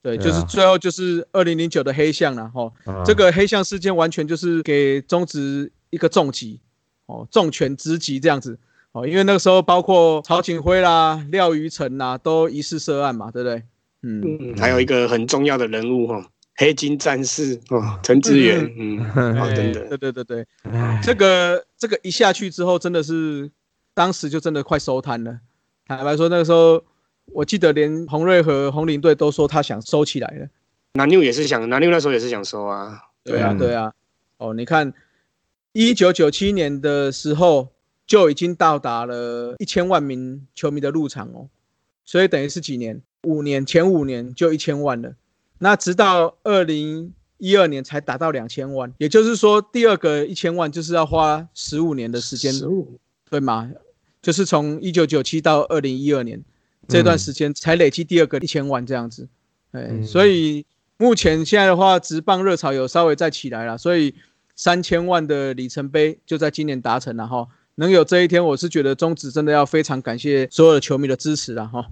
[0.00, 2.72] 对，就是最后就是二零零九的黑象了哈。
[3.04, 6.60] 这个黑象事件完全就是给中职一个重击，
[7.06, 8.56] 哦，重拳之击这样子
[8.92, 13.62] 哦，因为那个时候包括曹景辉啦、廖瑜成啦都疑似涉案嘛，对不对？
[14.02, 18.98] 嗯，还有一个很重要的人物哈，黑金战士哦，陈志远，嗯，
[19.52, 20.46] 真的，对对对对，
[21.02, 23.50] 这个这个一下去之后真的是。
[23.94, 25.38] 当时就真的快收摊了，
[25.86, 26.82] 坦白说，那个时候
[27.26, 30.48] 我记得连洪瑞和红林队都说他想收起来了。
[30.94, 33.00] 南六也是想，南六那时候也是想收啊。
[33.22, 33.92] 对啊，对啊。
[34.38, 34.92] 哦，你看，
[35.72, 37.68] 一九九七年的时候
[38.06, 41.48] 就已经到达了一千万名球迷的入场哦，
[42.04, 43.00] 所以等于是几年？
[43.22, 45.14] 五年前五年就一千万了。
[45.58, 52.52] 那直到二零一二年才达到两千万，也就是说，第二个一千万就是要花十五年的时间。
[52.52, 52.98] 十五，
[53.30, 53.70] 对吗？
[54.24, 56.42] 就是从一九九七到二零一二年
[56.88, 59.28] 这段时间才累积第二个一千万这样子，
[59.72, 60.64] 哎，所以
[60.96, 64.14] 目前现在的话，直棒热潮有稍微再起来了，所以
[64.56, 67.46] 三千万的里程碑就在今年达成了哈。
[67.74, 71.84] 能有这一天，我是觉得中职真的要非常感谢所有的球迷的支持了哈。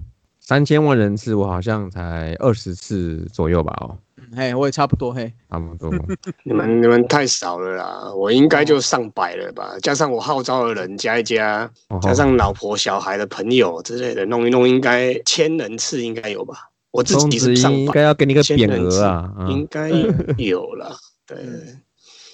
[0.45, 5.31] 三千万人次，我好像才二十次左右吧，哦，嗯嘿，我也差不多嘿。
[5.49, 5.89] 差不多。
[6.43, 16.55] 你们你们太少了啦，我应该就上百了吧，加上我号召的人加一加，哦加上老婆小孩的朋友之类的，弄一弄，应该千人次应该有吧？
[16.91, 19.89] 我自己是上百应该，要给你个匾额啊，啊应该
[20.37, 20.93] 有了，
[21.25, 21.37] 对。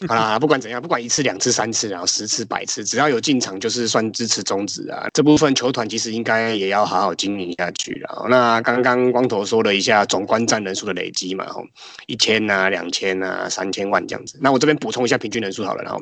[0.08, 5.08] 好 啦，不管怎样，不管一次、两次、三次，然后十次、百次，只要有进场，就是算支持中止啊。
[5.14, 8.26] 这部分球团其实应该也要好好经营下去了。
[8.30, 11.66] 那刚刚光头说了一下总观战人数的累积嘛，吼，
[12.08, 14.38] 一千呐、两千呐、三千万这样子。
[14.40, 16.02] 那我这边补充一下平均人数好了，然后，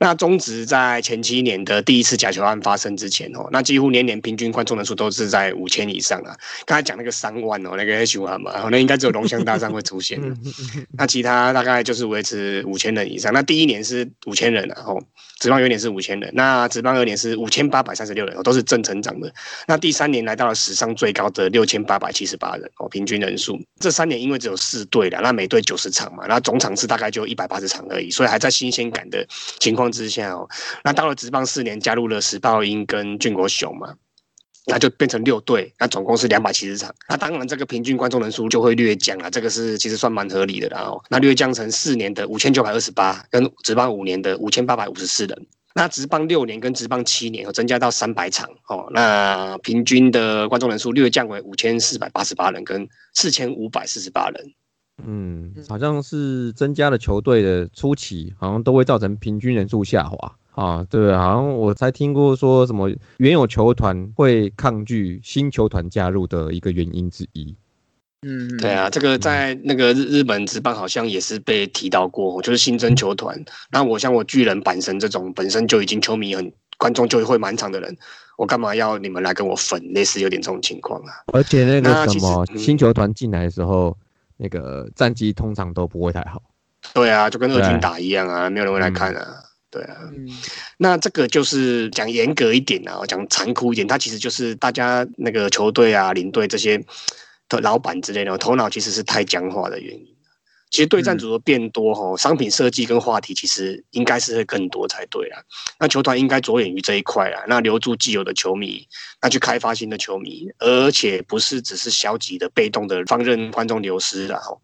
[0.00, 6.34] 那中职在前七年的第一次假球案发生之前哦，那几乎年年平均观众人数都是在五千以上啊。
[6.64, 8.38] 刚才讲那个三万哦，那个 H 嘛，
[8.70, 10.34] 那应该只有龙翔大战会出现的。
[10.96, 13.33] 那其他大概就是维持五千人以上。
[13.34, 15.02] 那第一年是五千人、然后
[15.40, 19.30] 职棒有一年是五千人，那职棒二年是五千八百三十六人，都是正成长的。
[19.66, 23.60] 那第三年来到了史上最高的六千八百七十八人哦，平均人数。
[23.80, 29.26] 这三年因为只有四队了，那每队九十场嘛，那总场次大概就一百八十场而已，所以还在新鲜感的
[29.58, 30.48] 情况之下哦。
[30.84, 33.94] 那到了职棒四年，加入了时报鹰跟俊国雄嘛。
[34.66, 36.94] 那就变成六队，那总共是两百七十场。
[37.08, 40.78] 那当然，这个平均观众人数就会略降啊，这个是其实算蛮合理的啦。
[40.78, 45.46] 然后，那略降成四年的五千九百二十八，跟职棒五年的五千八百五十四人。
[45.74, 48.86] 那职棒六年跟职棒七年，增加到三百场哦。
[48.92, 54.54] 那平均的观众人数略降为五千四百八十八人，跟四千五百四十八人。
[55.04, 60.86] 嗯，好像是增加了球队的初期，好像都会造成平均人数下滑啊。
[60.88, 67.54] 对，好像我才听过说什么原有球团会抗拒新球团加入的一个原因之一。
[68.26, 73.38] 嗯，对啊，这个在那个日日本职棒好像也是被提到过，就是新增球团。
[73.70, 77.94] 那我像我巨人、阪神这种本身就已经球迷很观众就会满场的人，
[78.38, 79.92] 我干嘛要你们来跟我分？
[79.92, 81.12] 类似有点这种情况啊。
[81.34, 83.94] 而且那个什么嗯新球团进来的时候，
[84.38, 86.42] 那个战绩通常都不会太好。
[86.94, 89.43] 对啊，就跟二军打一样啊，没有人会来看啊。
[89.74, 90.28] 对啊，嗯
[90.78, 96.78] 那这个就是讲严格一点啊，讲残酷一点，它其实就是大家那个球队啊、领队这些
[97.48, 100.06] 的老板之类的头脑其实是太僵化的原因。
[100.70, 105.42] 其实对战组的变多吼，商品设计跟话题其实应该是会更多才对啦。
[105.80, 108.86] 那球团应该着眼于这一块啊，那留住既有的球迷，
[109.20, 114.38] 那去开发新的球迷，而且不是只是消极的、被动的放任观众流失啦。
[114.40, 114.60] 吼。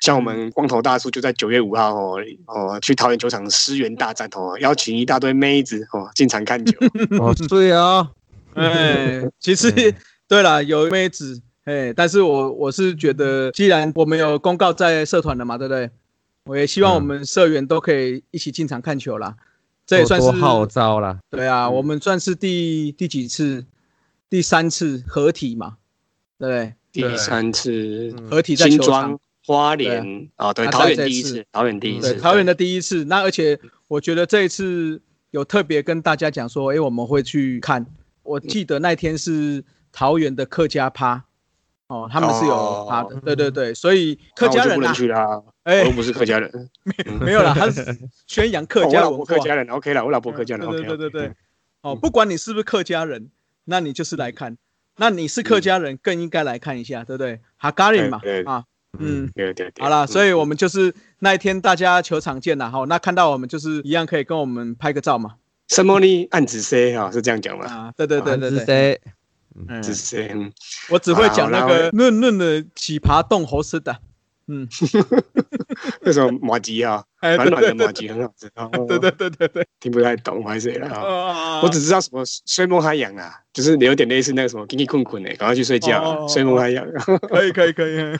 [0.00, 6.76] 像我们光头大叔就在九月五号哦哦去桃园球场狮园大战哦，邀请一大堆妹子哦进场看球。
[7.20, 8.10] 哦，对啊，
[8.54, 9.94] 哎，其实嗯
[10.26, 15.90] 对 了，有妹子，哎，但是我我是觉得，既然我们有公告在社团了嘛，对不对？
[16.44, 19.34] 我也希望我们社员都可以一起进场看球啦。
[19.86, 21.18] 这也算是号召啦。
[21.30, 23.64] 对啊，嗯我们算是第第几次？
[24.30, 25.76] 第三次合体嘛，
[26.38, 26.74] 对不对？
[27.10, 29.18] 第三次嗯合体在球场，
[29.48, 33.06] 花莲啊，对，啊桃园第一次，桃园第一，次，桃园的第一次。
[33.06, 37.86] 那而且我觉得这一次有特别跟大家讲说，哎，我们会去看。
[38.22, 41.24] 我记得那天是桃园的客家趴，
[41.86, 46.70] 哦，他们是有趴的，哦对对对，所以客家人啊哎我又，不是客家人，
[47.18, 47.82] 没有啦，他是
[48.28, 51.34] 宣扬客家文化，客家人，OK 了，我老婆客家人对，OK，对对对对，
[51.80, 53.30] 哦，嗯不管你是不是客家人，
[53.64, 54.58] 那你就是来看。
[55.00, 57.40] 那你是客家人，更应该来看一下，对不对？
[57.56, 58.64] 哈嘎林嘛啊，
[58.98, 65.34] 嗯，对对对，好啦，所以以我们就是那一天大家球场见啦，哈，那看到我们就是一样可以跟我们拍个照嘛，
[65.68, 66.28] 什么呢？
[66.30, 67.64] 暗指 C 哈，是这样讲吗？
[67.66, 69.00] 啊，对对对对对，是谁？
[69.68, 69.82] 嗯。
[69.82, 70.52] 指 C，嗯。
[70.90, 73.96] 我只会讲那好个嫩嫩的奇葩冻猴丝的，
[74.46, 74.66] 嗯，
[76.02, 77.04] 那什么马吉啊？
[77.20, 78.70] 哎，软软对对对的马吉很好吃，哦。
[78.86, 80.88] 对对对对对，听不太懂，还是啦。
[80.88, 86.86] 啊我只知道什么睡梦海洋啊，就是有点类似那个什么给你困困的，赶快去睡觉睡梦海洋，
[87.28, 88.16] 可以可以可以，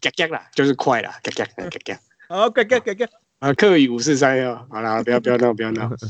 [0.00, 2.00] 嘎嘎啦，就是快啦，嘎嘎嘎嘎。
[2.28, 3.06] 好，嘎嘎嘎嘎，
[3.38, 5.90] 啊，客语五四三哦，好啦，不要不要闹，不要闹。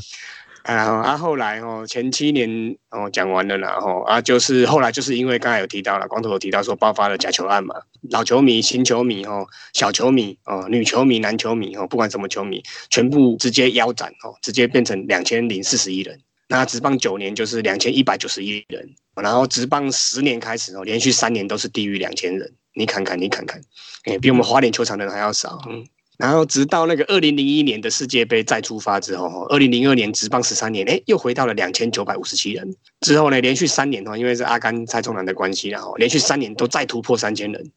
[0.63, 7.75] 啊，啊，后来哦，前七年哦讲完了啦，然后啊，就是后来就是因为刚才有提到了，光头有提到说爆发了假球案嘛，
[8.09, 16.19] 老球迷、新球迷哦，小球迷哦，女球迷、男球迷哦，不管什么球迷，全部直接腰斩哦，直接变成两千零四十一人。
[16.49, 23.59] 那职棒九年就是两千一百九十一人，然后职棒十年开始哦，连续三年都是低于两千人，你看看，你看看，
[24.03, 25.83] 哎，比我们花莲球场的人还要少，嗯。
[26.17, 32.75] 然后直到那个二零零一年的世界杯再出发之后，二零零二年职棒十三年，哎，又回到了两千九百五十七人。
[33.01, 37.71] 之后呢，连续三年哦，因为是阿甘蔡宗南的关系，然后连续三年都再突破三千人。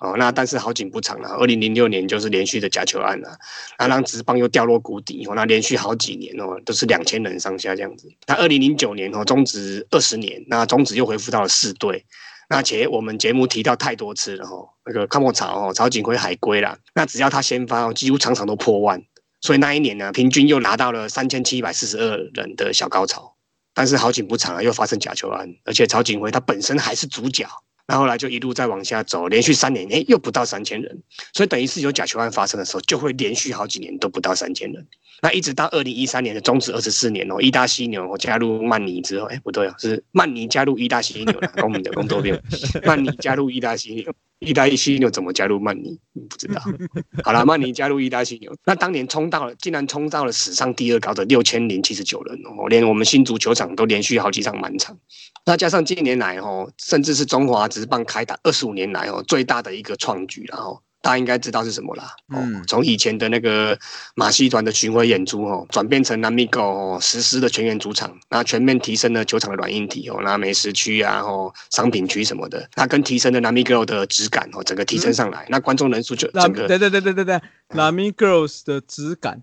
[0.00, 3.38] 哦，那但是好景不长了，二零零六年就是连续的假球案了，
[3.76, 5.24] 啊，让职棒又掉落谷底。
[5.26, 8.10] 哦，那连续好几年哦，都是两千人上下这样子。
[8.26, 12.04] 那二零零九年哦，终止二十年，那中止又恢复到了四队。
[12.48, 19.02] 那且我们节目提到太多次了哈，那个康莫潮哦，曹景辉海归啦，那只要他先发，几乎场场都破万，
[19.40, 23.34] 所以那一年呢，平均又拿到了三千七百四十二人的小高潮。
[23.74, 27.46] 但是好景不长啊，又发生假球案，而且曹景辉他本身还是主角。
[27.88, 34.86] 那后来就一路再往下走，连续三年，哎，又不到三千人，所以等于是有假球案发生的时候，就会连续好几年都不到三千人。
[35.22, 42.42] 那一直到二零一三年的终止二十四年哦，意大犀牛加入曼尼之后，哎，不对哦，是曼尼加入意大犀牛了，我们的工作变，
[42.84, 44.12] 曼尼加入意大犀牛。
[44.38, 45.98] 意大利犀牛怎么加入曼尼？
[46.28, 46.60] 不知道。
[47.24, 54.96] 好了，曼尼加入意大利犀牛，那当年冲到了，竟然冲到了史上第二高的六千零七十九人哦，连我们新足球场都连续好几场满场。
[55.44, 60.82] 那加上近年来哦，甚至是中华职棒开打二十五年来哦，最大的一个创举，然后。
[61.00, 62.14] 大家应该知道是什么啦。
[62.28, 63.78] 哦，从以前的那个
[64.14, 79.42] 马戏团的巡回演出哦，转变成南米狗哦实施的全员主场，那全面提升了球场的软硬体哦，那美食区啊，哦商品区什么的，那跟提升的南米 girl 的质感哦，整个提升上来，那观众人数就整个对对对对对对，南米 girls 的质感。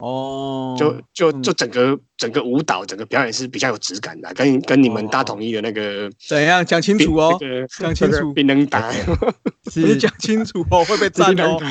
[0.00, 6.64] 哦，就就就整个整个舞蹈整个表演是比较有质感的，跟跟你们大统一的那个怎样？
[6.64, 7.38] 讲清楚哦，
[7.78, 8.90] 讲清楚，冰能打，
[9.76, 11.58] 你讲清楚哦，会被赞哦。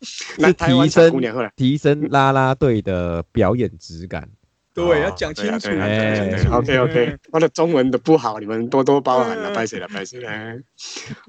[0.02, 1.22] 是提升
[1.56, 4.28] 提升啦啦队的表演质感。
[4.76, 5.68] 对，要讲清楚。
[6.52, 10.30] OK OK，我的中文的不好，你们多多包涵了，拜谢了，拜谢了。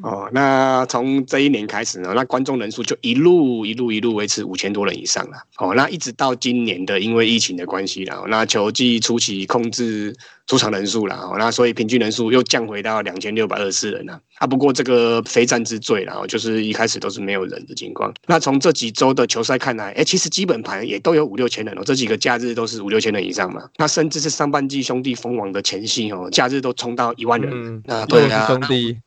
[0.03, 5.37] 哦，那从这一年开始呢，那观众人数就一路一路一路维持五千多人以上了。
[5.59, 10.13] 哦，那一直到今年的，因为疫情的关系了，那球季初期控制。
[10.47, 14.17] 出场人数了，那所以平均人数又降回到两千六百二十四人了。
[14.37, 18.13] 啊，不过这个非战之罪然后就是一开始都是没有人的情况。
[18.27, 21.81] 那从这几周的球赛看来，哎，其实基本盘也都有五六千人哦。
[21.85, 23.69] 这几个假日都是五六千人以上嘛。
[23.75, 27.83] 那甚至是上半季兄弟封王的前夕哦，假日都冲到一万人。
[27.85, 28.97] 那对啊，兄弟，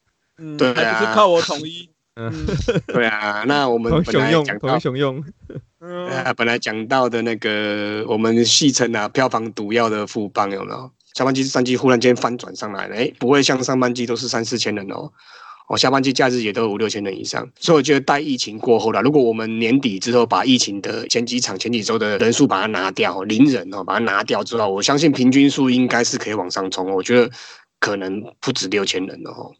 [0.59, 1.88] 对啊，不是靠我统一。
[2.20, 2.30] 嗯，
[2.88, 3.45] 对啊。
[3.47, 5.24] 那我们本来讲到雄用，
[5.78, 10.91] 呃， 本来讲到的那个我们戏称啊票房毒药的副帮有没有？
[11.14, 15.11] 下半季、上季忽然间翻转上来了，哎，不会像上半季都是三四千人哦，
[15.68, 27.30] 哦，下半季假日也都五六千人以上，所以我觉得待疫情过后了，如果我们年底之后把疫情的前几场、前几周的人数把它拿掉，零人哦，把它拿掉之后，我相信平均数应该是可以往上冲，我觉得。
[27.81, 29.51] 可能不止六千人了哦。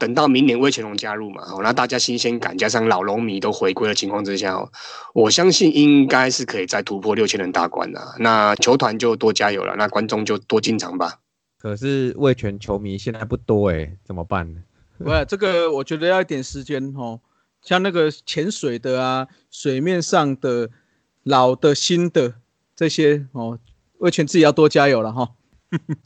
[0.00, 4.68] 等到明年魏全龙加入嘛，那大家新鲜感加上老龙迷都回归的情况之下哦，
[5.14, 8.00] 我相信应该是可以再突破六千人大关的。
[8.18, 11.20] 那球团就多加油了，那观众就多进场吧。
[11.58, 14.60] 可是魏全球迷现在不多哎，怎么办呢？
[14.98, 17.20] 不，这个我觉得要一点时间哦。
[17.60, 20.70] 像那个潜水的啊，水面上的
[21.22, 22.32] 老的、新的
[22.74, 23.58] 这些哦，
[23.98, 25.32] 魏全自己要多加油了哈。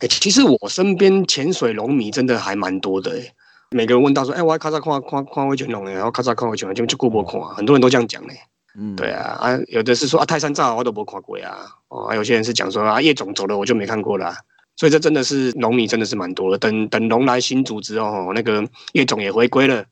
[0.00, 3.34] 哎， 其实我身边潜水龙迷真的还蛮多的哎。
[3.70, 8.38] 每个人问到说，哎，我要咔嚓看看看威全龙哎，然后咔嚓看威全龙就就过不看，很多人都这样讲嘞。
[8.76, 11.56] 嗯，对啊，啊，有的是说啊，泰山照我都没看过呀。
[11.88, 14.34] 哦，有些人是讲说啊，叶总走了我就没看过了。
[14.76, 16.58] 所以这真的是龙迷真的是蛮多的。
[16.58, 19.84] 等等龙来新组织哦，那个叶总也回归了，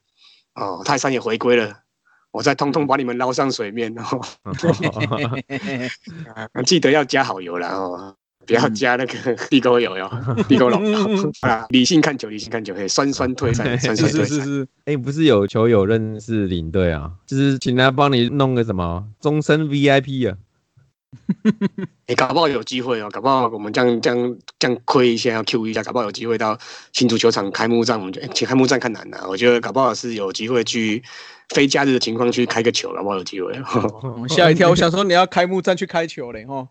[0.55, 1.73] 哦，泰山也回归了，
[2.33, 4.21] 我再通通把你们捞上水面哦。
[6.67, 8.17] 记得要加好油了哦。
[8.47, 10.11] 不要加那个地沟油哟，
[10.49, 10.83] 地沟龙
[11.43, 11.67] 啊！
[11.71, 14.69] 理性看球，理性看球，嘿，酸酸退散， 酸酸退散。
[14.85, 17.11] 哎，不是有球友认识领队啊？
[17.27, 20.37] 就是请他帮你弄个什么终身 VIP 啊？
[22.07, 26.59] 哎，搞不好有机会哦，搞不好我们这样这样这样亏一下，要 Q 一下，搞不好有机会到
[26.93, 29.29] 新足球场开幕战，我们就请开幕战看难了。
[29.29, 31.03] 我觉得搞不好是有机会去
[31.51, 33.53] 非假日的情况去开个球，搞不好有机会。
[34.29, 36.67] 吓一跳，我想说你要开幕战去开球嘞，哈。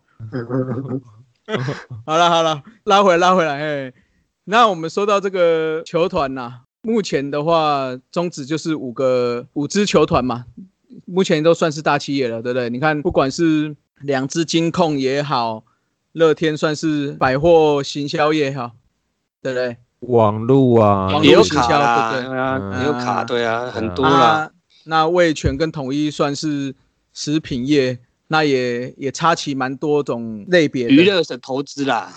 [2.06, 3.92] 好了好了，拉回来拉回来，哎，
[4.44, 10.44] 那我们说到这个球团呐，目前的话宗旨就是五个五支球团嘛，
[11.04, 12.70] 目前都算是大企业了，对不对？
[12.70, 15.64] 你看，不管是两支金控也好，
[16.12, 18.72] 乐天算是百货行销业哈，
[19.42, 19.76] 对不对？
[20.00, 24.50] 网路啊，也有行销对啊，也有卡对啊，很多啦。
[24.84, 26.74] 那味全跟统一算是
[27.12, 27.98] 食品业。
[28.28, 32.10] 那也也插起蛮多种类别娱乐的投资啦，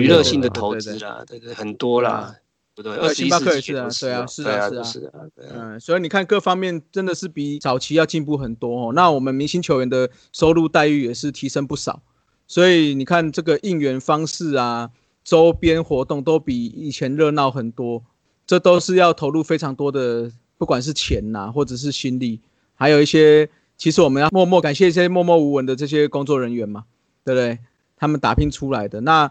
[0.00, 2.34] 娱乐性的投资啦，对对，很多啦，
[2.74, 3.14] 对不对？
[3.14, 8.92] 星巴克也是啊，对啊，是啊，是啊，是啊，嗯，所以你看各方面真的是比早期要进步很多哦。
[8.92, 12.02] 那我们明星球员的收入待遇也是提升不少，
[12.48, 14.90] 所以你看这个应援方式啊，
[15.22, 18.02] 周边活动都比以前热闹很多，
[18.44, 22.40] 这都是要投入非常多的，不管是钱呐，或者是心力，
[22.74, 23.48] 还有一些。
[23.82, 26.84] 其实我们要默默感谢一些默默无闻的这些工作人员嘛，
[27.24, 27.58] 对不对？
[27.96, 29.00] 他们打拼出来的。
[29.00, 29.28] 那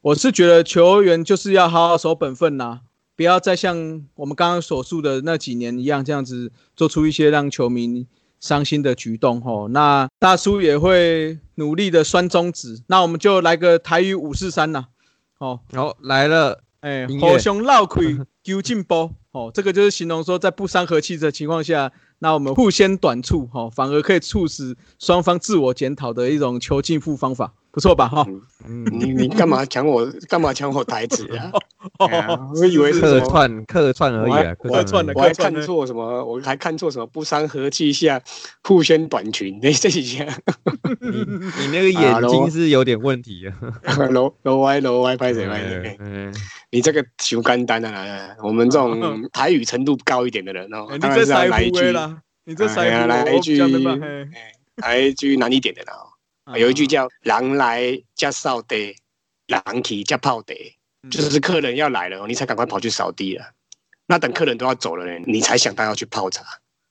[0.00, 2.80] 我是觉得球员就是要好好守本分呐，
[3.14, 8.04] 不不要再像我们刚刚所述的那几年一样，这样子做出一些让球迷
[8.40, 9.68] 伤心的举动吼。
[9.68, 12.82] 那大叔也会努力的拴中指。
[12.88, 14.86] 那我们就来个台语五四三呐，
[15.38, 18.00] 哦，好来了，哎，音乐互相绕开，
[18.42, 19.12] 求进步。
[19.30, 21.92] 哦，这个就是形容说，在不伤和气的情况下，
[22.22, 28.08] 那我们互相短处，哈、反而可以促使双方自我检讨的一种求进步方法，不错吧？
[28.08, 28.24] 哈、
[28.64, 31.50] 嗯，你你干嘛抢我干嘛抢我台词啊？
[32.54, 33.20] 我以为是客。
[33.32, 36.24] 串客串而已啊，我客串的而已我还客串看错什么？
[36.24, 37.06] 我还看错什么？
[37.06, 38.20] 不伤和气下，
[38.62, 39.58] 互先短裙。
[39.62, 40.24] 那这一下，
[41.00, 41.10] 你
[41.58, 43.96] 你那个眼睛是有点问题啊。
[44.10, 45.96] 楼楼歪楼歪，拍谁拍谁？
[46.00, 46.34] 嗯，
[46.70, 48.36] 你这个修干单啊！
[48.42, 53.58] 我们这种台语程度高一点的人哦哎，你当然是来一句，啦，你这哎呀腮胡，我来一句
[54.76, 55.92] 来一句难一点的啦
[56.58, 58.96] 有一句叫“狼来加扫地，
[59.46, 63.44] 狼去加泡地”，嗯就是客人要来了，你才赶快跑去扫地了。
[64.06, 66.44] 那等客人都要走了，你才想到要去泡茶。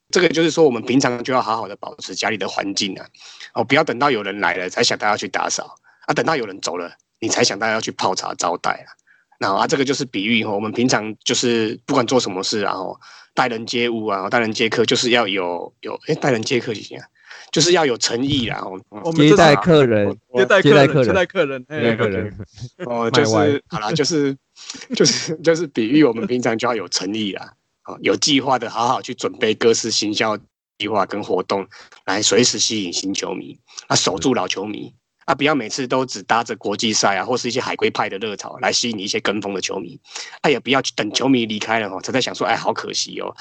[0.10, 3.06] 这个就是说，我们平常就要好好的保持家里的环境啊，
[3.54, 5.76] 哦，不要等到有人来了才想到要去打扫
[6.08, 8.92] 啊，等到有人走了，你才想到要去泡茶招待啊。
[9.40, 13.00] 那啊，这个就是比喻哦，我们平常就是不管做什么事啊，哦，
[13.34, 17.08] 待人接物啊，待人接客，就是要有有哎，待人接客就行啊，
[17.52, 18.58] 就是要有诚意啦。
[18.64, 22.38] 哦，接待我们接待客人，接待客人接待客人，接待哎客人，
[22.88, 24.36] 哦，就是好啦，就是
[24.96, 27.54] 就是就是比喻我们平常就要有诚意啦，
[27.86, 30.38] 哦，有计划的好好去准备各式行销
[30.78, 31.68] 计划跟活动，
[32.06, 34.94] 来随时吸引新球迷，啊，守住老球迷。
[35.26, 39.98] 啊，不要每次都只搭着国际赛啊，或是一些海归派的热潮来吸引一些跟风的球迷。
[40.42, 43.36] 啊，也不要去等球迷离开了哦，才在想说，哎，好可惜哦，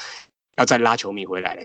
[0.59, 1.63] 要再拉球迷回来了，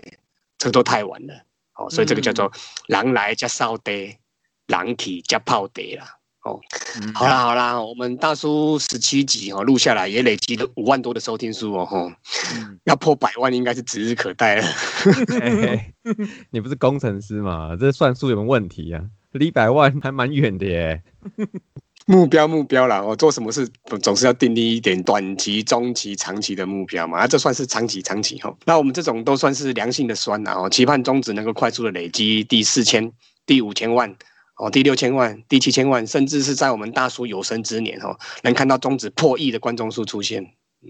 [0.56, 1.34] 这都太晚了。
[1.78, 2.50] 哦，所以这个叫做
[2.88, 4.18] 狼来加烧爹，
[4.66, 6.06] 狼去加泡爹啦。
[6.42, 6.60] 哦，
[7.02, 12.12] 嗯好啦好啦，我们大叔十七集哦录下来也累积了五万多的收听数哦，吼，
[12.54, 14.68] 嗯要破百万应该是指日可待了。
[16.50, 17.76] 你不是工程师嘛？
[17.76, 19.04] 这算术有没有问题啊？
[19.32, 21.02] 离百万还蛮远的耶。
[22.06, 23.68] 目标目标啦，我、做什么事
[24.00, 28.56] 总是要定立一点短期、中期、长期的目标嘛，啊，这算是长期长期哈。
[28.64, 33.12] 那我们这种都算是良性的酸啦哦，期盼中值能够快速的累积第四千、
[33.44, 34.16] 第五千万。
[34.58, 40.42] 哦，第六千万、第七千万，甚至是在我们大叔有生之年哦，能看到中指破亿的观众数出现。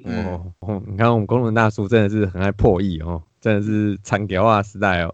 [0.04, 5.12] 哦哦，你看我们工人大叔真的是很爱破亿哦，真的是长条啊时代哦。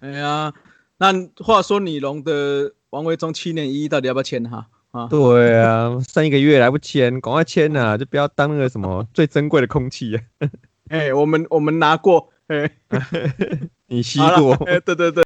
[0.00, 0.52] 哎呀，
[0.98, 4.66] 那话说你龙的王维忠七年一到底要不要签哈？
[4.92, 10.22] 啊，对啊，剩一个月来不签，赶快签呐、就不要当那个什么最珍贵的空气啊！
[10.90, 12.70] 哎，我们我们拿过，哎，
[13.88, 15.24] 你吸过，哎，对对对。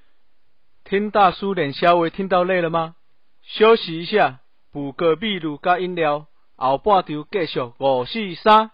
[0.85, 2.95] 听大叔脸稍微听到累了吗？
[3.43, 4.39] 休息一下，
[4.71, 8.71] 补个秘鲁加饮料，后半场继续五四三。